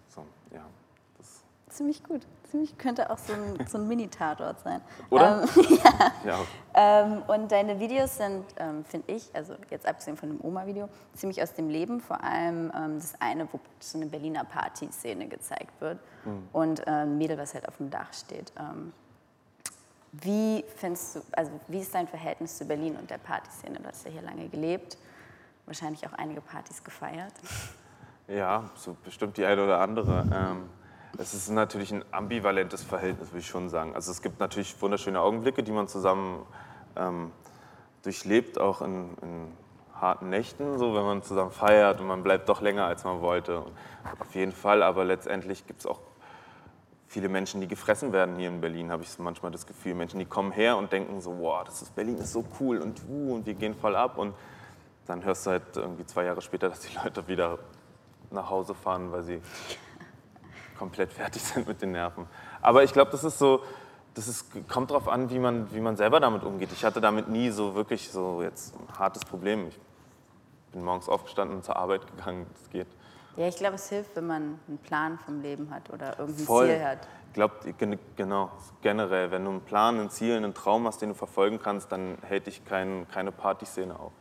So, 0.07 0.25
ja. 0.53 0.61
Das, 1.17 1.43
Ziemlich 1.69 2.03
gut. 2.03 2.21
Ziemlich 2.55 2.77
könnte 2.77 3.09
auch 3.09 3.17
so 3.17 3.33
ein, 3.33 3.67
so 3.67 3.77
ein 3.77 3.85
Mini-Tatort 3.89 4.61
sein. 4.61 4.79
Oder? 5.09 5.43
Ähm, 5.43 5.79
ja. 6.25 6.39
ähm, 6.73 7.21
und 7.27 7.51
deine 7.51 7.81
Videos 7.81 8.15
sind, 8.15 8.45
ähm, 8.55 8.85
finde 8.85 9.11
ich, 9.11 9.29
also 9.33 9.55
jetzt 9.69 9.85
abgesehen 9.85 10.15
von 10.15 10.29
dem 10.29 10.39
Oma-Video, 10.41 10.87
ziemlich 11.15 11.43
aus 11.43 11.53
dem 11.53 11.69
Leben. 11.69 11.99
Vor 11.99 12.23
allem 12.23 12.71
ähm, 12.73 12.95
das 12.95 13.15
eine, 13.19 13.51
wo 13.51 13.59
so 13.81 13.97
eine 13.97 14.05
Berliner 14.05 14.45
Partyszene 14.45 15.27
gezeigt 15.27 15.81
wird 15.81 15.99
und 16.53 16.79
äh, 16.87 16.91
ein 16.91 17.17
Mädel, 17.17 17.37
was 17.37 17.53
halt 17.53 17.67
auf 17.67 17.75
dem 17.75 17.89
Dach 17.89 18.13
steht. 18.13 18.53
Ähm, 18.57 18.93
wie 20.13 20.63
findest 20.77 21.17
du, 21.17 21.21
also 21.33 21.51
wie 21.67 21.79
ist 21.79 21.93
dein 21.93 22.07
Verhältnis 22.07 22.57
zu 22.57 22.63
Berlin 22.63 22.95
und 22.95 23.09
der 23.09 23.17
Partyszene? 23.17 23.79
Du 23.79 23.85
hast 23.85 24.05
ja 24.05 24.11
hier 24.11 24.21
lange 24.21 24.47
gelebt, 24.47 24.97
wahrscheinlich 25.65 26.07
auch 26.07 26.13
einige 26.13 26.39
Partys 26.39 26.83
gefeiert. 26.83 27.33
Ja, 28.27 28.71
so 28.73 28.97
bestimmt 29.03 29.37
die 29.37 29.45
eine 29.45 29.63
oder 29.63 29.79
andere. 29.79 30.25
Es 31.17 31.33
ist 31.33 31.49
natürlich 31.49 31.93
ein 31.93 32.03
ambivalentes 32.11 32.83
Verhältnis, 32.83 33.29
würde 33.29 33.39
ich 33.39 33.47
schon 33.47 33.69
sagen. 33.69 33.95
Also 33.95 34.11
es 34.11 34.21
gibt 34.21 34.39
natürlich 34.39 34.79
wunderschöne 34.81 35.21
Augenblicke, 35.21 35.63
die 35.63 35.71
man 35.71 35.87
zusammen 35.87 36.45
ähm, 36.95 37.31
durchlebt, 38.03 38.59
auch 38.59 38.81
in, 38.81 39.09
in 39.21 39.47
harten 39.93 40.29
Nächten, 40.29 40.77
so 40.77 40.93
wenn 40.93 41.03
man 41.03 41.23
zusammen 41.23 41.51
feiert 41.51 42.01
und 42.01 42.07
man 42.07 42.21
bleibt 42.21 42.49
doch 42.49 42.61
länger, 42.61 42.85
als 42.85 43.03
man 43.03 43.21
wollte. 43.21 43.63
Auf 44.19 44.35
jeden 44.35 44.51
Fall, 44.51 44.83
aber 44.83 45.05
letztendlich 45.05 45.65
gibt 45.65 45.81
es 45.81 45.85
auch 45.85 46.01
viele 47.07 47.29
Menschen, 47.29 47.61
die 47.61 47.67
gefressen 47.67 48.11
werden 48.11 48.35
hier 48.35 48.49
in 48.49 48.59
Berlin, 48.59 48.91
habe 48.91 49.03
ich 49.03 49.19
manchmal 49.19 49.51
das 49.51 49.65
Gefühl. 49.65 49.93
Menschen, 49.93 50.19
die 50.19 50.25
kommen 50.25 50.51
her 50.51 50.75
und 50.75 50.91
denken 50.91 51.21
so, 51.21 51.37
wow, 51.39 51.63
das 51.63 51.81
ist, 51.81 51.95
Berlin 51.95 52.17
ist 52.17 52.33
so 52.33 52.43
cool 52.59 52.79
und, 52.79 53.01
uh, 53.07 53.35
und 53.35 53.45
wir 53.45 53.53
gehen 53.53 53.73
voll 53.73 53.95
ab. 53.95 54.17
Und 54.17 54.35
dann 55.05 55.23
hörst 55.23 55.45
du 55.45 55.51
halt 55.51 55.63
irgendwie 55.75 56.05
zwei 56.05 56.25
Jahre 56.25 56.41
später, 56.41 56.67
dass 56.67 56.81
die 56.81 56.95
Leute 57.01 57.27
wieder 57.27 57.59
nach 58.31 58.49
Hause 58.49 58.73
fahren, 58.73 59.11
weil 59.11 59.23
sie 59.23 59.41
komplett 60.77 61.13
fertig 61.13 61.41
sind 61.43 61.67
mit 61.67 61.81
den 61.81 61.91
Nerven. 61.91 62.27
Aber 62.61 62.83
ich 62.83 62.93
glaube, 62.93 63.11
das 63.11 63.23
ist 63.23 63.39
so, 63.39 63.61
das 64.13 64.27
ist, 64.27 64.47
kommt 64.69 64.91
darauf 64.91 65.07
an, 65.07 65.29
wie 65.29 65.39
man, 65.39 65.73
wie 65.73 65.81
man 65.81 65.97
selber 65.97 66.19
damit 66.19 66.43
umgeht. 66.43 66.71
Ich 66.71 66.85
hatte 66.85 67.01
damit 67.01 67.27
nie 67.27 67.49
so 67.49 67.75
wirklich 67.75 68.09
so 68.09 68.41
jetzt 68.41 68.75
ein 68.75 68.97
hartes 68.97 69.25
Problem. 69.25 69.67
Ich 69.67 69.79
bin 70.71 70.83
morgens 70.83 71.09
aufgestanden 71.09 71.57
und 71.57 71.63
zur 71.63 71.75
Arbeit 71.75 72.05
gegangen. 72.07 72.45
Das 72.53 72.69
geht. 72.69 72.87
Ja, 73.37 73.47
ich 73.47 73.57
glaube, 73.57 73.75
es 73.75 73.89
hilft, 73.89 74.15
wenn 74.15 74.27
man 74.27 74.59
einen 74.67 74.77
Plan 74.77 75.19
vom 75.19 75.41
Leben 75.41 75.69
hat 75.69 75.89
oder 75.91 76.17
irgendein 76.19 76.45
Voll. 76.45 76.67
Ziel 76.67 76.83
hat. 76.83 77.07
Ich 77.27 77.33
glaube, 77.33 77.53
genau, 78.15 78.49
generell, 78.81 79.29
wenn 79.31 79.43
du 79.43 79.51
einen 79.51 79.61
Plan, 79.61 79.99
ein 79.99 80.09
Ziel, 80.09 80.37
einen 80.37 80.53
Traum 80.53 80.87
hast, 80.87 81.01
den 81.01 81.09
du 81.09 81.15
verfolgen 81.15 81.59
kannst, 81.61 81.91
dann 81.91 82.17
hält 82.21 82.47
dich 82.47 82.63
kein, 82.63 83.07
keine 83.09 83.33
Partyszene 83.33 83.99
auf. 83.99 84.13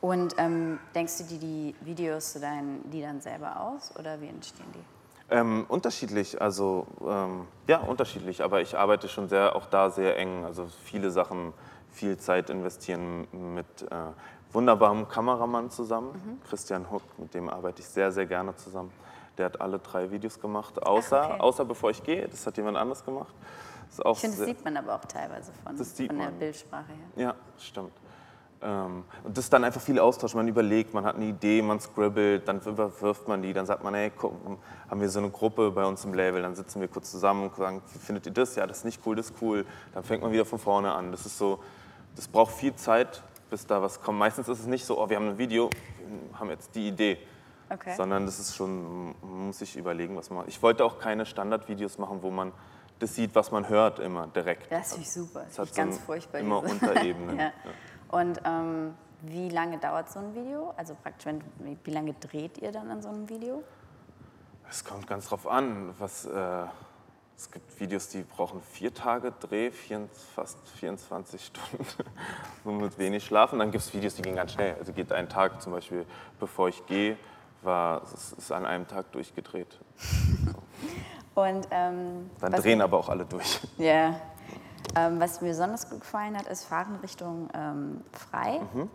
Und 0.00 0.34
ähm, 0.38 0.78
denkst 0.94 1.18
du 1.18 1.24
dir 1.24 1.38
die 1.38 1.74
Videos 1.82 2.32
zu 2.32 2.40
deinen 2.40 2.90
Liedern 2.90 3.20
selber 3.20 3.60
aus 3.60 3.94
oder 3.98 4.18
wie 4.22 4.28
entstehen 4.28 4.72
die? 4.74 4.99
Ähm, 5.30 5.64
unterschiedlich, 5.68 6.40
also 6.42 6.86
ähm, 7.06 7.46
ja, 7.68 7.78
unterschiedlich, 7.78 8.42
aber 8.42 8.60
ich 8.62 8.76
arbeite 8.76 9.08
schon 9.08 9.28
sehr, 9.28 9.54
auch 9.54 9.66
da 9.66 9.88
sehr 9.90 10.16
eng, 10.16 10.44
also 10.44 10.66
viele 10.84 11.10
Sachen, 11.12 11.52
viel 11.92 12.16
Zeit 12.16 12.50
investieren 12.50 13.28
mit 13.54 13.82
äh, 13.82 13.94
wunderbarem 14.52 15.08
Kameramann 15.08 15.70
zusammen, 15.70 16.40
Christian 16.48 16.90
Huck, 16.90 17.02
mit 17.18 17.32
dem 17.34 17.48
arbeite 17.48 17.80
ich 17.80 17.86
sehr, 17.86 18.10
sehr 18.10 18.26
gerne 18.26 18.56
zusammen. 18.56 18.92
Der 19.38 19.46
hat 19.46 19.60
alle 19.60 19.78
drei 19.78 20.10
Videos 20.10 20.40
gemacht, 20.40 20.82
außer, 20.82 21.24
okay. 21.24 21.40
außer 21.40 21.64
bevor 21.64 21.90
ich 21.90 22.02
gehe, 22.02 22.26
das 22.26 22.44
hat 22.46 22.56
jemand 22.56 22.76
anderes 22.76 23.04
gemacht. 23.04 23.32
Ich 23.88 24.18
finde, 24.18 24.36
das 24.36 24.46
sieht 24.46 24.64
man 24.64 24.76
aber 24.76 24.94
auch 24.94 25.04
teilweise 25.04 25.52
von, 25.64 25.76
von 25.76 26.18
der. 26.18 26.26
Bildsprache 26.30 26.88
her. 26.88 27.24
Ja, 27.24 27.34
stimmt. 27.58 27.92
Ähm, 28.62 29.04
und 29.24 29.36
das 29.36 29.44
ist 29.44 29.52
dann 29.52 29.64
einfach 29.64 29.80
viel 29.80 29.98
Austausch. 29.98 30.34
Man 30.34 30.46
überlegt, 30.48 30.92
man 30.92 31.04
hat 31.04 31.16
eine 31.16 31.24
Idee, 31.26 31.62
man 31.62 31.80
scribbelt, 31.80 32.46
dann 32.46 32.60
überwirft 32.60 33.26
man 33.26 33.40
die, 33.42 33.52
dann 33.52 33.64
sagt 33.66 33.82
man, 33.82 33.94
hey, 33.94 34.12
guck, 34.16 34.34
haben 34.88 35.00
wir 35.00 35.08
so 35.08 35.18
eine 35.18 35.30
Gruppe 35.30 35.70
bei 35.70 35.84
uns 35.84 36.04
im 36.04 36.12
Label, 36.14 36.42
dann 36.42 36.54
sitzen 36.54 36.80
wir 36.80 36.88
kurz 36.88 37.10
zusammen 37.10 37.44
und 37.44 37.56
sagen, 37.56 37.82
findet 38.04 38.26
ihr 38.26 38.32
das? 38.32 38.56
Ja, 38.56 38.66
das 38.66 38.78
ist 38.78 38.84
nicht 38.84 39.00
cool, 39.06 39.16
das 39.16 39.30
ist 39.30 39.36
cool. 39.40 39.64
Dann 39.94 40.04
fängt 40.04 40.22
man 40.22 40.32
wieder 40.32 40.44
von 40.44 40.58
vorne 40.58 40.92
an. 40.92 41.10
Das 41.10 41.24
ist 41.26 41.38
so, 41.38 41.60
das 42.16 42.28
braucht 42.28 42.52
viel 42.54 42.74
Zeit, 42.74 43.22
bis 43.48 43.66
da 43.66 43.80
was 43.80 44.00
kommt. 44.00 44.18
Meistens 44.18 44.48
ist 44.48 44.60
es 44.60 44.66
nicht 44.66 44.84
so, 44.84 45.00
oh, 45.00 45.08
wir 45.08 45.16
haben 45.16 45.28
ein 45.28 45.38
Video, 45.38 45.70
wir 46.30 46.38
haben 46.38 46.50
jetzt 46.50 46.74
die 46.74 46.88
Idee. 46.88 47.18
Okay. 47.72 47.94
sondern 47.96 48.26
das 48.26 48.40
ist 48.40 48.56
schon, 48.56 49.14
man 49.22 49.46
muss 49.46 49.60
sich 49.60 49.76
überlegen, 49.76 50.16
was 50.16 50.28
man. 50.28 50.44
Ich 50.48 50.60
wollte 50.60 50.84
auch 50.84 50.98
keine 50.98 51.24
Standardvideos 51.24 51.98
machen, 51.98 52.18
wo 52.20 52.32
man 52.32 52.50
das 52.98 53.14
sieht, 53.14 53.32
was 53.36 53.52
man 53.52 53.68
hört, 53.68 54.00
immer 54.00 54.26
direkt. 54.26 54.70
Das 54.72 54.88
finde 54.88 55.02
ich 55.02 55.12
super. 55.12 55.44
Das 55.44 55.54
finde 55.54 55.70
ich 55.70 55.76
ganz 55.76 55.94
so 55.94 56.00
furchtbar. 56.02 56.40
immer 56.40 56.62
diese- 56.62 56.72
Unterebenen. 56.74 57.38
ja. 57.38 57.52
Und 58.10 58.40
ähm, 58.44 58.94
wie 59.22 59.48
lange 59.48 59.78
dauert 59.78 60.10
so 60.10 60.18
ein 60.18 60.34
Video? 60.34 60.72
Also 60.76 60.94
praktisch, 60.94 61.26
wenn, 61.26 61.42
wie, 61.84 61.90
lange 61.90 62.14
dreht 62.14 62.58
ihr 62.58 62.72
dann 62.72 62.90
an 62.90 63.02
so 63.02 63.08
einem 63.08 63.28
Video? 63.28 63.62
Es 64.68 64.84
kommt 64.84 65.06
ganz 65.06 65.28
drauf 65.28 65.46
an, 65.46 65.94
was. 65.98 66.26
Äh, 66.26 66.64
es 67.36 67.50
gibt 67.50 67.80
Videos, 67.80 68.08
die 68.08 68.22
brauchen 68.22 68.60
vier 68.60 68.92
Tage 68.92 69.32
Dreh, 69.40 69.70
vier, 69.70 70.10
fast 70.34 70.58
24 70.76 71.46
Stunden, 71.46 71.86
so 72.64 72.70
mit 72.70 72.98
wenig 72.98 73.24
Schlafen. 73.24 73.58
Dann 73.60 73.70
gibt 73.70 73.82
es 73.82 73.94
Videos, 73.94 74.14
die 74.14 74.20
gehen 74.20 74.36
ganz 74.36 74.52
schnell. 74.52 74.76
Also 74.78 74.92
geht 74.92 75.10
ein 75.10 75.26
Tag 75.26 75.62
zum 75.62 75.72
Beispiel, 75.72 76.04
bevor 76.38 76.68
ich 76.68 76.84
gehe, 76.84 77.16
war 77.62 78.02
es 78.02 78.32
ist 78.32 78.52
an 78.52 78.66
einem 78.66 78.86
Tag 78.86 79.10
durchgedreht. 79.12 79.78
Und 81.34 81.66
ähm, 81.70 82.28
Dann 82.40 82.52
drehen 82.52 82.82
aber 82.82 82.98
auch 82.98 83.08
alle 83.08 83.24
durch. 83.24 83.60
Ja. 83.78 84.20
Ähm, 84.96 85.20
was 85.20 85.40
mir 85.40 85.48
besonders 85.48 85.88
gut 85.88 86.00
gefallen 86.00 86.36
hat, 86.36 86.46
ist 86.48 86.64
Fahren 86.64 86.96
Richtung 86.96 87.48
ähm, 87.54 88.02
frei. 88.12 88.60
Mhm. 88.74 88.88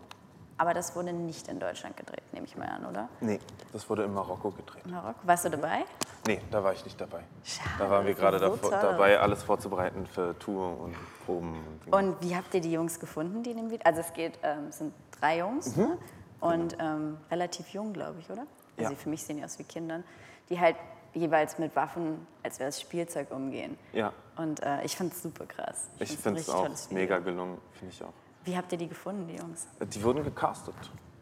Aber 0.58 0.72
das 0.72 0.96
wurde 0.96 1.12
nicht 1.12 1.48
in 1.48 1.60
Deutschland 1.60 1.96
gedreht, 1.98 2.22
nehme 2.32 2.46
ich 2.46 2.56
mal 2.56 2.66
an, 2.66 2.86
oder? 2.86 3.08
Nee, 3.20 3.38
das 3.74 3.88
wurde 3.90 4.04
in 4.04 4.14
Marokko 4.14 4.50
gedreht. 4.52 4.86
Marokko. 4.86 5.20
Warst 5.24 5.44
du 5.44 5.50
dabei? 5.50 5.84
Nee, 6.26 6.40
da 6.50 6.64
war 6.64 6.72
ich 6.72 6.82
nicht 6.84 6.98
dabei. 6.98 7.22
Schade, 7.44 7.68
Da 7.78 7.90
waren 7.90 8.06
wir 8.06 8.14
gerade 8.14 8.38
so 8.38 8.70
dabei, 8.70 9.20
alles 9.20 9.42
vorzubereiten 9.42 10.06
für 10.06 10.38
Tour 10.38 10.80
und 10.80 10.94
Proben. 11.26 11.62
Und. 11.90 11.92
Und 11.94 12.22
wie 12.22 12.34
habt 12.34 12.54
ihr 12.54 12.62
die 12.62 12.72
Jungs 12.72 12.98
gefunden, 12.98 13.42
die 13.42 13.50
in 13.50 13.58
dem 13.58 13.70
Video? 13.70 13.84
Also 13.84 14.00
es 14.00 14.12
geht, 14.14 14.38
ähm, 14.42 14.68
es 14.70 14.78
sind 14.78 14.94
drei 15.20 15.38
Jungs 15.40 15.76
ne? 15.76 15.98
und 16.40 16.76
ähm, 16.80 17.18
relativ 17.30 17.68
jung, 17.68 17.92
glaube 17.92 18.18
ich, 18.20 18.30
oder? 18.30 18.46
Also 18.78 18.90
Mhm. 18.90 18.96
Ja. 18.96 19.02
für 19.02 19.08
mich 19.10 19.22
sehen 19.24 19.36
die 19.38 19.44
aus 19.44 19.58
wie 19.58 19.64
Kindern, 19.64 20.04
die 20.48 20.58
halt 20.60 20.76
jeweils 21.16 21.58
mit 21.58 21.74
Waffen, 21.74 22.26
als 22.42 22.58
wäre 22.58 22.68
es 22.68 22.80
Spielzeug, 22.80 23.30
umgehen. 23.30 23.78
ja, 23.92 24.12
Und 24.36 24.62
äh, 24.62 24.84
ich 24.84 24.96
fand 24.96 25.12
es 25.12 25.22
super 25.22 25.46
krass. 25.46 25.88
ich 25.98 26.10
ein 26.10 26.16
finde 26.18 26.40
es 26.40 26.48
auch 26.48 26.68
mega 26.90 27.18
gelungen, 27.18 27.58
finde 27.72 27.94
ich 27.94 28.04
auch. 28.04 28.12
Wie 28.44 28.56
habt 28.56 28.70
ihr 28.70 28.78
die 28.78 28.88
gefunden, 28.88 29.26
die 29.26 29.36
Jungs? 29.36 29.66
Die 29.80 30.02
wurden 30.02 30.22
gecastet. 30.22 30.74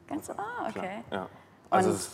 Ganz 0.06 0.28
ah, 0.30 0.34
klar. 0.34 0.68
okay. 0.68 1.04
Ja. 1.10 1.28
Also 1.70 1.90
es, 1.90 2.10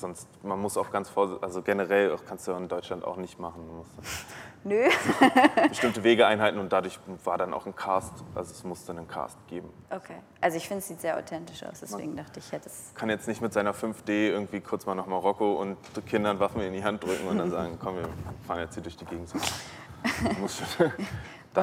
sonst, 0.00 0.28
man 0.44 0.60
muss 0.60 0.76
auch 0.76 0.90
ganz 0.90 1.08
vorsichtig, 1.08 1.42
also 1.42 1.62
generell 1.62 2.12
auch 2.12 2.24
kannst 2.26 2.46
du 2.46 2.52
ja 2.52 2.58
in 2.58 2.68
Deutschland 2.68 3.04
auch 3.04 3.16
nicht 3.16 3.38
machen. 3.38 3.66
Man 3.66 3.76
muss 3.78 3.86
Nö. 4.64 4.82
bestimmte 5.68 6.02
Wege 6.02 6.26
einhalten 6.26 6.58
und 6.58 6.72
dadurch 6.72 6.98
war 7.24 7.38
dann 7.38 7.54
auch 7.54 7.66
ein 7.66 7.76
Cast, 7.76 8.12
also 8.34 8.50
es 8.50 8.64
musste 8.64 8.92
einen 8.92 9.06
Cast 9.06 9.38
geben. 9.46 9.68
Okay. 9.90 10.16
Also 10.40 10.56
ich 10.56 10.66
finde, 10.66 10.80
es 10.80 10.88
sieht 10.88 11.00
sehr 11.00 11.16
authentisch 11.16 11.62
aus, 11.62 11.80
deswegen 11.80 12.16
dachte 12.16 12.40
ich, 12.40 12.50
hätte 12.50 12.68
es. 12.68 12.92
Kann 12.94 13.08
jetzt 13.08 13.28
nicht 13.28 13.40
mit 13.40 13.52
seiner 13.52 13.74
5D 13.74 14.08
irgendwie 14.08 14.60
kurz 14.60 14.84
mal 14.86 14.96
nach 14.96 15.06
Marokko 15.06 15.54
und 15.54 15.76
Kindern 16.06 16.40
Waffen 16.40 16.60
in 16.62 16.72
die 16.72 16.82
Hand 16.82 17.04
drücken 17.04 17.28
und 17.28 17.38
dann 17.38 17.50
sagen, 17.50 17.78
komm, 17.82 17.96
wir 17.96 18.08
fahren 18.46 18.60
jetzt 18.60 18.74
hier 18.74 18.82
durch 18.82 18.96
die 18.96 19.04
Gegend. 19.04 19.28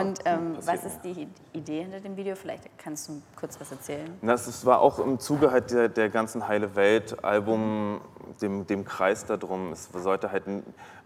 Und 0.01 0.19
ähm, 0.25 0.55
passiert 0.55 0.83
was 0.83 0.85
ist 0.85 1.01
die 1.03 1.27
Idee 1.53 1.83
hinter 1.83 1.99
dem 1.99 2.17
Video? 2.17 2.35
Vielleicht 2.35 2.77
kannst 2.77 3.09
du 3.09 3.21
kurz 3.35 3.59
was 3.59 3.71
erzählen. 3.71 4.17
Das 4.21 4.65
war 4.65 4.81
auch 4.81 4.99
im 4.99 5.19
Zuge 5.19 5.51
halt 5.51 5.71
der, 5.71 5.89
der 5.89 6.09
ganzen 6.09 6.47
Heile 6.47 6.75
Welt-Album, 6.75 8.01
dem, 8.41 8.65
dem 8.67 8.85
Kreis 8.85 9.25
darum. 9.25 9.71
Es 9.71 9.89
sollte 9.91 10.31
halt, 10.31 10.43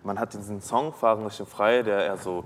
man 0.03 0.19
hat 0.19 0.33
diesen 0.33 0.61
Song 0.61 0.93
Fahren 0.93 1.23
Richtung 1.25 1.47
Frei, 1.47 1.83
der 1.83 2.05
eher 2.05 2.17
so, 2.17 2.45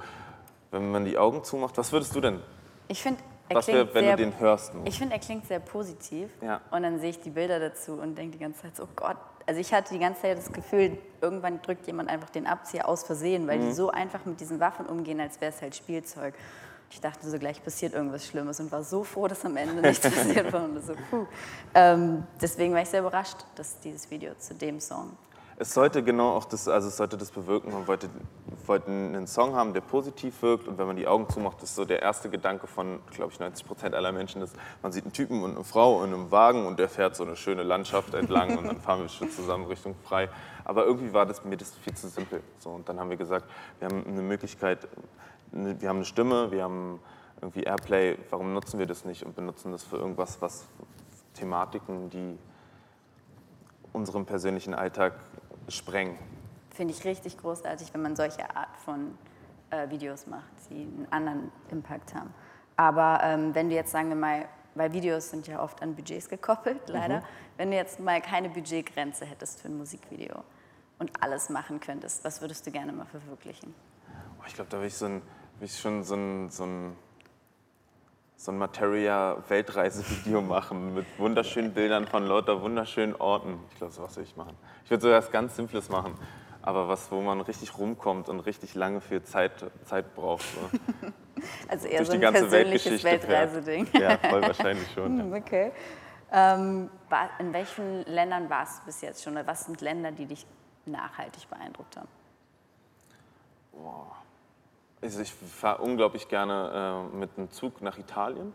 wenn 0.72 0.92
man 0.92 1.06
die 1.06 1.18
Augen 1.18 1.44
zumacht, 1.44 1.78
was 1.78 1.92
würdest 1.92 2.16
du 2.16 2.22
denn? 2.22 2.40
Ich 2.88 3.02
finde, 3.02 3.22
er 3.50 3.58
Was 3.58 3.66
klingt 3.66 3.80
wär, 3.80 3.94
wenn 3.94 4.06
sehr, 4.06 4.18
du 4.18 4.24
den 4.24 4.40
hörst? 4.40 4.74
Ich 4.86 4.98
finde, 4.98 5.16
er 5.16 5.20
klingt 5.20 5.46
sehr 5.46 5.60
positiv. 5.60 6.30
Ja. 6.42 6.62
Und 6.72 6.84
dann 6.84 7.00
sehe 7.00 7.10
ich 7.10 7.20
die 7.20 7.30
Bilder 7.30 7.60
dazu 7.60 7.94
und 7.94 8.18
denke 8.18 8.38
die 8.38 8.44
ganze 8.44 8.62
Zeit 8.62 8.76
so, 8.76 8.84
oh 8.84 8.88
Gott. 8.96 9.18
Also 9.48 9.60
ich 9.60 9.74
hatte 9.74 9.94
die 9.94 10.00
ganze 10.00 10.22
Zeit 10.22 10.38
das 10.38 10.52
Gefühl, 10.52 10.98
irgendwann 11.22 11.62
drückt 11.62 11.88
jemand 11.88 12.10
einfach 12.10 12.30
den 12.30 12.48
Abzieher 12.48 12.88
aus 12.88 13.04
Versehen, 13.04 13.48
weil 13.48 13.60
Mhm. 13.60 13.68
die 13.68 13.74
so 13.74 13.90
einfach 13.90 14.26
mit 14.26 14.40
diesen 14.40 14.60
Waffen 14.60 14.86
umgehen, 14.86 15.20
als 15.20 15.40
wäre 15.42 15.52
es 15.52 15.62
halt 15.62 15.76
Spielzeug. 15.76 16.34
Ich 16.90 17.00
dachte 17.00 17.30
so, 17.30 17.40
gleich 17.40 17.64
passiert 17.64 17.94
irgendwas 17.94 18.26
Schlimmes 18.26 18.60
und 18.60 18.72
war 18.72 18.84
so 18.84 19.04
froh, 19.04 19.28
dass 19.28 19.46
am 19.46 19.56
Ende 19.58 19.82
nichts 19.82 20.02
passiert 20.10 20.52
war. 20.52 20.66
Und 20.66 20.86
so, 20.86 20.94
puh. 21.10 21.26
Ähm, 21.74 22.24
deswegen 22.42 22.74
war 22.74 22.82
ich 22.82 22.90
sehr 22.90 23.00
überrascht, 23.00 23.38
dass 23.56 23.80
dieses 23.80 24.10
Video 24.12 24.34
zu 24.36 24.54
dem 24.56 24.80
Song. 24.80 25.12
Es 25.58 25.74
sollte 25.74 26.04
genau 26.04 26.36
auch 26.36 26.46
das, 26.46 26.68
also 26.68 26.88
es 26.90 26.98
sollte 26.98 27.18
das 27.18 27.32
bewirken. 27.32 27.72
Man 27.72 27.88
wollte, 27.88 28.10
wollte 28.68 28.88
einen 28.88 29.28
Song 29.28 29.56
haben, 29.56 29.74
der 29.74 29.82
positiv 29.82 30.42
wirkt 30.42 30.68
und 30.68 30.78
wenn 30.78 30.88
man 30.88 30.96
die 30.96 31.08
Augen 31.08 31.30
zumacht, 31.30 31.62
ist 31.64 31.76
so 31.76 31.86
der 31.86 32.02
erste 32.02 32.30
Gedanke 32.30 32.68
von, 32.68 33.00
glaube 33.12 33.32
ich, 33.32 33.40
90 33.40 33.66
Prozent 33.66 33.96
aller 33.96 34.12
Menschen 34.12 34.42
ist, 34.42 34.56
man 34.82 34.92
sieht 34.92 35.04
einen 35.06 35.14
Typen 35.14 35.44
und 35.44 35.56
eine 35.56 35.64
Frau 35.64 36.04
in 36.04 36.14
einem 36.14 36.32
Wagen 36.32 36.66
und 36.66 36.80
der 36.80 36.90
fährt 36.90 37.16
so 37.16 37.24
eine 37.24 37.36
schöne 37.36 37.64
Landschaft 37.64 38.14
entlang 38.14 38.58
und 38.58 38.66
dann 38.68 38.80
fahren 38.82 39.02
wir 39.02 39.10
schon 39.10 39.30
zusammen 39.30 39.66
Richtung 39.66 39.96
frei. 40.04 40.30
Aber 40.66 40.86
irgendwie 40.86 41.14
war 41.14 41.26
das 41.26 41.44
mir 41.46 41.58
das 41.58 41.74
viel 41.76 41.94
zu 41.94 42.08
simpel. 42.08 42.42
So, 42.60 42.70
und 42.70 42.88
dann 42.90 43.00
haben 43.00 43.10
wir 43.10 43.18
gesagt, 43.18 43.46
wir 43.80 43.88
haben 43.88 44.06
eine 44.08 44.22
Möglichkeit, 44.22 44.88
eine- 45.54 45.80
wir 45.82 45.90
haben 45.90 45.98
eine 45.98 46.06
Stimme, 46.06 46.52
wir 46.52 46.64
haben 46.64 47.00
irgendwie 47.42 47.64
Airplay, 47.64 48.18
warum 48.30 48.54
nutzen 48.54 48.78
wir 48.80 48.86
das 48.86 49.04
nicht 49.06 49.24
und 49.26 49.36
benutzen 49.36 49.72
das 49.72 49.84
für 49.84 49.98
irgendwas, 49.98 50.42
was 50.42 50.66
Thematiken, 51.34 52.10
die 52.10 52.38
unseren 53.94 54.26
persönlichen 54.26 54.74
Alltag 54.74 55.14
sprengen. 55.68 56.18
Finde 56.82 56.96
ich 56.96 57.06
richtig 57.06 57.38
großartig, 57.38 57.94
wenn 57.94 58.02
man 58.02 58.16
solche 58.16 58.56
Art 58.56 58.76
von 58.84 59.16
äh, 59.70 59.88
Videos 59.92 60.26
macht, 60.26 60.50
die 60.72 60.82
einen 60.82 61.08
anderen 61.12 61.52
Impact 61.70 62.16
haben. 62.16 62.34
Aber 62.76 63.20
ähm, 63.22 63.54
wenn 63.54 63.70
du 63.70 63.76
jetzt, 63.76 63.92
sagen 63.92 64.10
wir 64.10 64.16
mal, 64.16 64.48
weil 64.74 64.92
Videos 64.92 65.30
sind 65.30 65.46
ja 65.46 65.62
oft 65.62 65.84
an 65.84 65.94
Budgets 65.94 66.28
gekoppelt, 66.28 66.80
leider, 66.88 67.22
wenn 67.58 67.70
du 67.70 67.78
jetzt 67.78 68.00
mal 68.00 68.20
keine 68.20 68.50
Budgetgrenze 68.50 69.28
hättest 69.28 69.62
für 69.62 69.68
ein 69.68 69.78
Musikvideo 69.78 70.44
und 70.98 71.12
alles 71.22 71.52
machen 71.52 71.80
könntest, 71.80 72.26
was 72.26 72.42
würdest 72.42 72.66
du 72.66 72.72
gerne 72.72 72.92
mal 72.94 73.06
verwirklichen? 73.06 73.76
Oh, 74.40 74.44
ich 74.48 74.56
glaube, 74.56 74.72
da 74.72 74.80
will 74.80 74.88
ich, 74.88 74.96
so 74.96 75.06
ein, 75.06 75.22
will 75.60 75.68
ich 75.68 75.80
schon 75.80 76.04
so 76.04 76.16
ein, 76.16 76.50
so 76.50 76.64
ein, 76.64 76.96
so 78.38 78.52
ein 78.52 78.58
Materia-Weltreisevideo 78.58 80.42
machen 80.42 80.96
mit 80.96 81.06
wunderschönen 81.20 81.76
Bildern 81.76 82.08
von 82.08 82.26
lauter 82.26 82.60
wunderschönen 82.60 83.16
Orten. 83.18 83.60
Ich 83.70 83.78
glaube, 83.78 83.94
sowas 83.94 84.18
will 84.18 84.24
ich 84.24 84.36
machen. 84.36 84.58
Ich 84.84 84.90
würde 84.90 85.04
so 85.04 85.12
was 85.12 85.30
ganz 85.30 85.56
Simples 85.56 85.88
machen, 85.88 86.18
aber 86.62 86.88
was, 86.88 87.12
wo 87.12 87.22
man 87.22 87.42
richtig 87.42 87.78
rumkommt 87.78 88.30
und 88.30 88.40
richtig 88.42 88.76
lange 88.76 89.02
viel 89.02 89.24
Zeit, 89.24 89.66
Zeit 89.86 90.14
braucht. 90.16 90.44
So. 90.44 91.08
Also 91.68 91.88
eher 91.88 91.98
Durch 91.98 92.10
so 92.10 92.14
die 92.14 92.18
ein 92.20 92.22
ganze 92.22 92.42
persönliches. 92.42 93.04
Weltreiseding. 93.04 93.88
Ja, 93.94 94.16
voll 94.20 94.44
wahrscheinlich 94.44 94.92
schon. 94.94 95.20
Hm, 95.20 95.34
Okay. 95.34 95.72
Ähm, 96.32 96.90
in 97.40 97.52
welchen 97.52 98.04
Ländern 98.06 98.48
warst 98.50 98.82
du 98.82 98.86
bis 98.86 99.02
jetzt 99.02 99.24
schon? 99.24 99.34
Oder 99.34 99.48
was 99.48 99.66
sind 99.66 99.82
Länder, 99.82 100.12
die 100.12 100.28
dich 100.28 100.46
nachhaltig 100.86 101.50
beeindruckt 101.50 101.98
haben? 101.98 102.08
Also 105.02 105.22
ich 105.22 105.34
fahre 105.34 105.82
unglaublich 105.82 106.28
gerne 106.28 107.08
äh, 107.12 107.16
mit 107.18 107.32
einem 107.38 107.50
Zug 107.52 107.82
nach 107.82 107.98
Italien. 107.98 108.54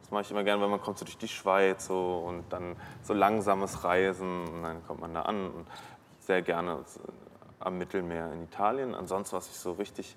Das 0.00 0.10
mache 0.10 0.22
ich 0.22 0.30
immer 0.30 0.44
gerne, 0.44 0.62
weil 0.62 0.68
man 0.68 0.80
kommt 0.80 0.98
so 0.98 1.04
durch 1.04 1.18
die 1.18 1.28
Schweiz 1.28 1.86
so, 1.86 2.24
und 2.26 2.44
dann 2.52 2.76
so 3.02 3.14
langsames 3.14 3.84
Reisen 3.84 4.46
und 4.48 4.62
dann 4.62 4.86
kommt 4.86 5.00
man 5.00 5.14
da 5.14 5.22
an. 5.22 5.50
Und 5.50 5.66
sehr 6.26 6.42
gerne 6.42 6.78
so 6.86 7.00
am 7.60 7.78
Mittelmeer 7.78 8.32
in 8.32 8.44
Italien. 8.44 8.94
Ansonsten, 8.94 9.36
was 9.36 9.48
ich 9.48 9.56
so 9.58 9.72
richtig... 9.72 10.16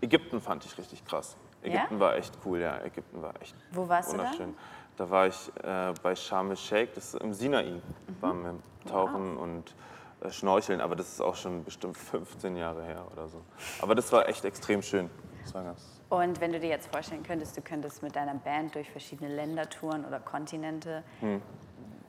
Ägypten 0.00 0.40
fand 0.40 0.64
ich 0.64 0.76
richtig 0.76 1.04
krass. 1.04 1.36
Ägypten 1.62 1.98
war 1.98 2.16
echt 2.16 2.36
cool, 2.44 2.60
ja. 2.60 2.78
Ägypten 2.82 3.22
war 3.22 3.32
echt 3.40 3.54
Wo 3.72 3.88
warst 3.88 4.12
du 4.12 4.16
da? 4.18 4.24
wunderschön. 4.24 4.54
Da 4.96 5.10
war 5.10 5.26
ich 5.26 5.50
äh, 5.62 5.94
bei 6.02 6.14
Sharm 6.14 6.50
el-Sheikh, 6.50 6.92
das 6.94 7.14
ist 7.14 7.22
im 7.22 7.32
Sinai, 7.32 7.64
Mhm. 7.72 7.80
waren 8.20 8.42
wir 8.44 8.54
tauchen 8.90 9.36
und 9.38 9.74
äh, 10.20 10.30
schnorcheln, 10.30 10.80
aber 10.80 10.94
das 10.94 11.08
ist 11.08 11.20
auch 11.20 11.34
schon 11.34 11.64
bestimmt 11.64 11.96
15 11.96 12.56
Jahre 12.56 12.84
her 12.84 13.04
oder 13.12 13.28
so. 13.28 13.40
Aber 13.80 13.94
das 13.94 14.12
war 14.12 14.28
echt 14.28 14.44
extrem 14.44 14.82
schön. 14.82 15.10
Das 15.42 15.54
war 15.54 15.64
ganz 15.64 15.80
Und 16.10 16.40
wenn 16.40 16.52
du 16.52 16.60
dir 16.60 16.68
jetzt 16.68 16.88
vorstellen 16.92 17.22
könntest, 17.22 17.56
du 17.56 17.62
könntest 17.62 18.02
mit 18.02 18.14
deiner 18.14 18.34
Band 18.34 18.74
durch 18.74 18.90
verschiedene 18.90 19.34
Länder 19.34 19.68
touren 19.70 20.04
oder 20.04 20.20
Kontinente, 20.20 21.02
Hm. 21.20 21.40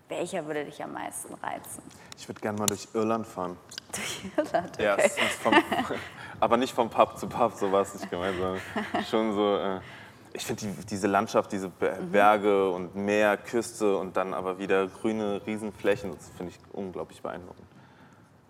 Welcher 0.10 0.46
würde 0.46 0.66
dich 0.66 0.84
am 0.84 0.94
meisten 0.94 1.34
reizen? 1.36 1.82
ich 2.18 2.28
würde 2.30 2.40
gerne 2.42 2.58
mal 2.58 2.68
durch 2.68 2.88
Irland 2.94 3.28
fahren. 3.28 3.58
Durch 3.92 4.22
Irland, 4.38 4.78
Ja, 4.80 4.94
okay. 4.94 5.06
ist 5.08 5.20
vom, 5.42 5.54
aber 6.40 6.58
nicht 6.58 6.74
vom 6.74 6.90
Pub 6.90 7.18
zu 7.18 7.28
Pub, 7.28 7.54
so 7.54 7.72
war 7.72 7.82
es 7.82 7.94
nicht 7.94 8.10
gemeint, 8.10 8.38
sondern 8.38 8.62
schon 9.10 9.34
so. 9.34 9.58
Äh, 9.58 9.80
ich 10.34 10.46
finde 10.46 10.66
die, 10.66 10.86
diese 10.86 11.08
Landschaft, 11.08 11.52
diese 11.54 11.68
Mhm. 11.70 12.12
Berge 12.12 12.70
und 12.70 12.96
Meer, 12.96 13.38
Küste 13.38 13.98
und 13.98 14.18
dann 14.18 14.34
aber 14.34 14.60
wieder 14.60 14.88
grüne 14.88 15.42
Riesenflächen, 15.46 16.12
das 16.14 16.30
finde 16.38 16.52
ich 16.54 16.60
unglaublich 16.74 17.22
beeindruckend. 17.22 17.66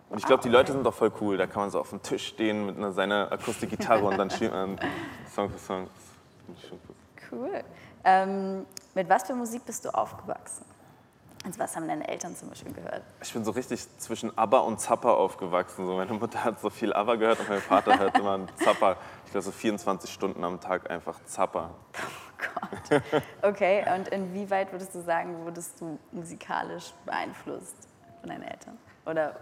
Und 0.09 0.17
ich 0.19 0.25
glaube, 0.25 0.41
die 0.43 0.49
Leute 0.49 0.71
sind 0.71 0.83
doch 0.83 0.93
voll 0.93 1.11
cool. 1.21 1.37
Da 1.37 1.45
kann 1.47 1.61
man 1.63 1.71
so 1.71 1.79
auf 1.79 1.89
dem 1.89 2.01
Tisch 2.01 2.27
stehen 2.27 2.65
mit 2.65 2.77
einer, 2.77 2.91
seiner 2.91 3.31
Akustikgitarre 3.31 4.03
und 4.05 4.17
dann 4.17 4.29
spielt 4.29 4.51
man 4.51 4.79
Song 5.35 5.49
für 5.49 5.57
Song. 5.59 5.87
Das 5.87 6.45
finde 6.45 6.61
ich 6.61 6.69
schon 6.69 6.79
cool. 6.87 6.95
Cool. 7.51 7.63
Ähm, 8.03 8.65
mit 8.93 9.09
was 9.09 9.23
für 9.23 9.33
Musik 9.35 9.65
bist 9.65 9.83
du 9.85 9.89
aufgewachsen? 9.89 10.63
Also 11.45 11.59
was 11.59 11.75
haben 11.75 11.87
deine 11.87 12.07
Eltern 12.07 12.35
zum 12.35 12.49
Beispiel 12.49 12.73
gehört? 12.73 13.03
Ich 13.21 13.31
bin 13.31 13.45
so 13.45 13.51
richtig 13.51 13.87
zwischen 13.99 14.35
ABBA 14.35 14.59
und 14.59 14.81
Zappa 14.81 15.13
aufgewachsen. 15.13 15.85
So, 15.85 15.95
meine 15.95 16.13
Mutter 16.13 16.43
hat 16.43 16.59
so 16.59 16.71
viel 16.71 16.91
ABBA 16.91 17.15
gehört 17.15 17.39
und 17.39 17.49
mein 17.49 17.61
Vater 17.61 17.99
hört 17.99 18.17
immer 18.17 18.39
Zappa. 18.55 18.97
Ich 19.25 19.31
glaube 19.31 19.43
so 19.43 19.51
24 19.51 20.11
Stunden 20.11 20.43
am 20.43 20.59
Tag 20.59 20.89
einfach 20.89 21.23
Zappa. 21.25 21.69
Gott. 22.37 23.01
Okay, 23.43 23.85
und 23.95 24.07
inwieweit 24.07 24.71
würdest 24.71 24.95
du 24.95 25.01
sagen, 25.01 25.45
wurdest 25.45 25.79
du 25.79 25.99
musikalisch 26.11 26.93
beeinflusst 27.05 27.75
von 28.21 28.29
deinen 28.29 28.43
Eltern? 28.43 28.77
Oder 29.05 29.35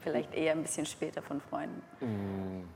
vielleicht 0.00 0.34
eher 0.34 0.52
ein 0.52 0.62
bisschen 0.62 0.86
später 0.86 1.22
von 1.22 1.40
Freunden? 1.40 2.68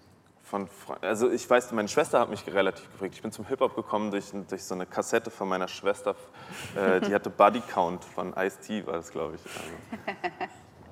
Von, 0.51 0.67
also 1.03 1.31
ich 1.31 1.49
weiß, 1.49 1.73
meine 1.73 1.89
Schwester 1.89 2.21
hat 2.21 2.31
mich 2.31 2.47
relativ 2.47 2.91
geprägt. 2.93 3.17
Ich 3.17 3.23
bin 3.23 3.31
zum 3.31 3.47
Hip-Hop 3.47 3.77
gekommen 3.77 4.11
durch, 4.11 4.33
durch 4.49 4.65
so 4.65 4.75
eine 4.75 4.87
Kassette 4.87 5.31
von 5.31 5.47
meiner 5.47 5.69
Schwester. 5.69 6.15
Äh, 6.75 7.01
die 7.03 7.15
hatte 7.15 7.29
Body 7.29 7.61
Count 7.61 8.03
von 8.03 8.33
Ice-T, 8.35 8.87
war 8.87 8.95
das, 8.95 9.11
glaube 9.11 9.37
ich. 9.37 9.43
Also, 9.45 10.17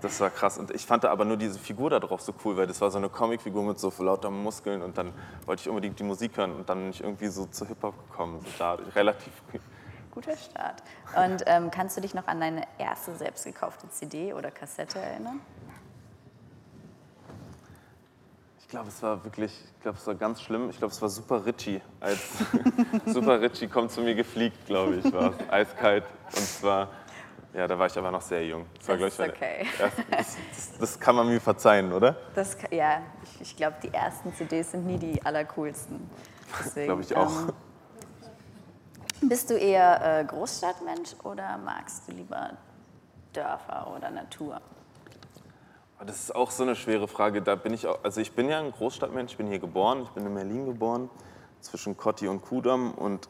das 0.02 0.20
war 0.20 0.28
krass. 0.28 0.58
Und 0.58 0.72
ich 0.72 0.84
fand 0.84 1.06
aber 1.06 1.24
nur 1.24 1.38
diese 1.38 1.58
Figur 1.58 1.88
da 1.88 2.00
drauf 2.00 2.20
so 2.20 2.34
cool, 2.44 2.58
weil 2.58 2.66
das 2.66 2.82
war 2.82 2.90
so 2.90 2.98
eine 2.98 3.08
Comicfigur 3.08 3.62
mit 3.62 3.78
so 3.78 3.90
lauter 3.98 4.30
Muskeln. 4.30 4.82
Und 4.82 4.98
dann 4.98 5.14
wollte 5.46 5.62
ich 5.62 5.68
unbedingt 5.70 5.98
die 5.98 6.04
Musik 6.04 6.36
hören 6.36 6.54
und 6.54 6.68
dann 6.68 6.80
bin 6.80 6.90
ich 6.90 7.02
irgendwie 7.02 7.28
so 7.28 7.46
zu 7.46 7.66
Hip-Hop 7.66 8.10
gekommen. 8.10 8.40
So 8.40 8.46
da, 8.58 8.74
relativ 8.94 9.32
Guter 10.10 10.36
Start. 10.36 10.82
Und 11.14 11.44
ähm, 11.46 11.70
kannst 11.70 11.96
du 11.96 12.00
dich 12.00 12.14
noch 12.14 12.26
an 12.26 12.40
deine 12.40 12.62
erste 12.78 13.14
selbst 13.14 13.44
gekaufte 13.44 13.88
CD 13.90 14.32
oder 14.32 14.50
Kassette 14.50 14.98
erinnern? 14.98 15.40
Ich 18.65 18.65
glaube, 18.76 18.88
es 18.90 19.02
war 19.02 19.24
wirklich, 19.24 19.52
ich 19.74 19.80
glaube, 19.82 19.96
es 19.96 20.06
war 20.06 20.14
ganz 20.16 20.42
schlimm. 20.42 20.68
Ich 20.68 20.76
glaube, 20.76 20.92
es 20.92 21.00
war 21.00 21.08
Super 21.08 21.46
Richie. 21.46 21.80
Als 21.98 22.20
Super 23.06 23.40
Richie 23.40 23.68
kommt 23.68 23.90
zu 23.90 24.02
mir 24.02 24.14
gefliegt, 24.14 24.66
glaube 24.66 24.96
ich, 24.96 25.12
war 25.14 25.32
es. 25.32 25.48
Eiskalt. 25.50 26.04
Und 26.26 26.42
zwar, 26.46 26.88
ja, 27.54 27.66
da 27.66 27.78
war 27.78 27.86
ich 27.86 27.96
aber 27.96 28.10
noch 28.10 28.20
sehr 28.20 28.44
jung. 28.46 28.66
Das, 28.78 28.88
war, 28.88 28.96
Das 28.98 29.06
ist 29.06 29.12
ich, 29.14 29.18
meine 29.20 29.32
okay. 29.32 29.66
erste- 29.78 30.04
das, 30.10 30.36
das, 30.54 30.78
das 30.78 31.00
kann 31.00 31.16
man 31.16 31.26
mir 31.26 31.40
verzeihen, 31.40 31.90
oder? 31.90 32.16
Das, 32.34 32.58
ja, 32.70 33.00
ich, 33.22 33.40
ich 33.40 33.56
glaube, 33.56 33.76
die 33.82 33.94
ersten 33.94 34.34
CDs 34.34 34.72
sind 34.72 34.84
nie 34.84 34.98
die 34.98 35.24
allercoolsten. 35.24 36.10
Glaube 36.74 37.00
ich 37.00 37.16
auch. 37.16 37.30
Ähm, 37.30 37.52
bist 39.30 39.48
du 39.48 39.54
eher 39.54 40.20
äh, 40.20 40.24
Großstadtmensch 40.26 41.16
oder 41.24 41.56
magst 41.64 42.06
du 42.08 42.12
lieber 42.12 42.50
Dörfer 43.32 43.90
oder 43.96 44.10
Natur? 44.10 44.60
Aber 45.96 46.06
Das 46.06 46.16
ist 46.16 46.34
auch 46.34 46.50
so 46.50 46.62
eine 46.62 46.76
schwere 46.76 47.08
Frage. 47.08 47.42
Da 47.42 47.54
bin 47.54 47.72
ich 47.72 47.86
auch, 47.86 48.02
also 48.04 48.20
ich 48.20 48.32
bin 48.32 48.48
ja 48.48 48.58
ein 48.58 48.72
Großstadtmensch, 48.72 49.32
ich 49.32 49.38
bin 49.38 49.48
hier 49.48 49.58
geboren, 49.58 50.02
ich 50.02 50.10
bin 50.10 50.26
in 50.26 50.34
Berlin 50.34 50.66
geboren, 50.66 51.10
zwischen 51.60 51.96
Kotti 51.96 52.28
und 52.28 52.42
Kudamm 52.42 52.92
und 52.92 53.28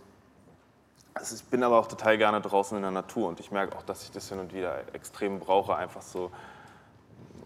also 1.14 1.34
ich 1.34 1.44
bin 1.44 1.62
aber 1.62 1.78
auch 1.78 1.88
total 1.88 2.18
gerne 2.18 2.42
draußen 2.42 2.76
in 2.76 2.82
der 2.82 2.90
Natur 2.90 3.28
und 3.28 3.40
ich 3.40 3.50
merke 3.50 3.76
auch, 3.76 3.82
dass 3.82 4.02
ich 4.02 4.10
das 4.10 4.28
hin 4.28 4.38
und 4.38 4.52
wieder 4.52 4.80
extrem 4.92 5.40
brauche, 5.40 5.74
einfach 5.74 6.02
so 6.02 6.30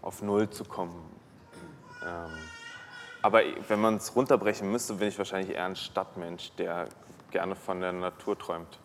auf 0.01 0.21
Null 0.21 0.49
zu 0.49 0.65
kommen. 0.65 0.93
Ähm, 2.05 2.31
aber 3.21 3.41
wenn 3.67 3.79
man 3.79 3.97
es 3.97 4.13
runterbrechen 4.15 4.69
müsste, 4.69 4.95
bin 4.95 5.07
ich 5.07 5.17
wahrscheinlich 5.17 5.55
eher 5.55 5.65
ein 5.65 5.75
Stadtmensch, 5.75 6.51
der 6.57 6.87
gerne 7.29 7.55
von 7.55 7.79
der 7.79 7.93
Natur 7.93 8.37
träumt. 8.37 8.79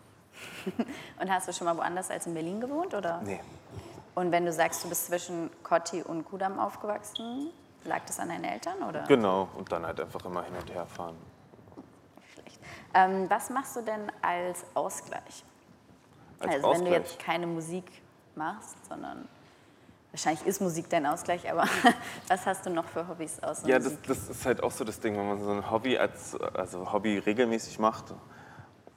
Und 1.21 1.31
hast 1.31 1.49
du 1.49 1.53
schon 1.53 1.65
mal 1.65 1.77
woanders 1.77 2.11
als 2.11 2.27
in 2.27 2.35
Berlin 2.35 2.61
gewohnt? 2.61 2.95
Oder? 2.95 3.23
Nee. 3.23 3.41
Und 4.17 4.33
wenn 4.33 4.47
du 4.47 4.53
sagst, 4.53 4.83
du 4.83 4.89
bist 4.89 5.07
zwischen 5.07 5.51
Kotti 5.63 6.03
und 6.03 6.25
Kudamm 6.25 6.59
aufgewachsen, 6.59 7.51
lag 7.85 8.01
das 8.07 8.19
an 8.19 8.31
deinen 8.31 8.45
Eltern? 8.45 8.83
Oder? 8.83 9.03
Genau, 9.03 9.47
und 9.59 9.71
dann 9.71 9.85
halt 9.85 10.01
einfach 10.01 10.25
immer 10.25 10.43
hin 10.43 10.55
und 10.59 10.73
her 10.73 10.87
fahren. 10.87 11.17
Schlecht. 12.33 12.59
Ähm, 12.95 13.29
was 13.29 13.51
machst 13.51 13.77
du 13.77 13.83
denn 13.83 14.11
als 14.23 14.65
Ausgleich? 14.73 15.45
Als 16.41 16.55
also 16.55 16.55
wenn 16.55 16.63
du 16.63 16.67
Ausgleich. 16.69 16.93
jetzt 16.93 17.19
keine 17.19 17.47
Musik 17.47 17.85
machst, 18.35 18.77
sondern 18.89 19.29
wahrscheinlich 20.13 20.47
ist 20.47 20.63
Musik 20.63 20.89
dein 20.89 21.05
Ausgleich, 21.05 21.51
aber 21.51 21.65
was 22.29 22.47
hast 22.47 22.65
du 22.65 22.71
noch 22.71 22.87
für 22.87 23.07
Hobbys 23.07 23.43
außer 23.43 23.69
Ja, 23.69 23.79
das, 23.79 24.01
das 24.01 24.31
ist 24.31 24.47
halt 24.47 24.63
auch 24.63 24.73
so 24.73 24.85
das 24.85 24.99
Ding, 24.99 25.15
wenn 25.15 25.29
man 25.29 25.45
so 25.45 25.51
ein 25.51 25.71
Hobby 25.71 25.99
als 25.99 26.35
also 26.41 26.91
Hobby 26.91 27.19
regelmäßig 27.19 27.79
macht 27.79 28.15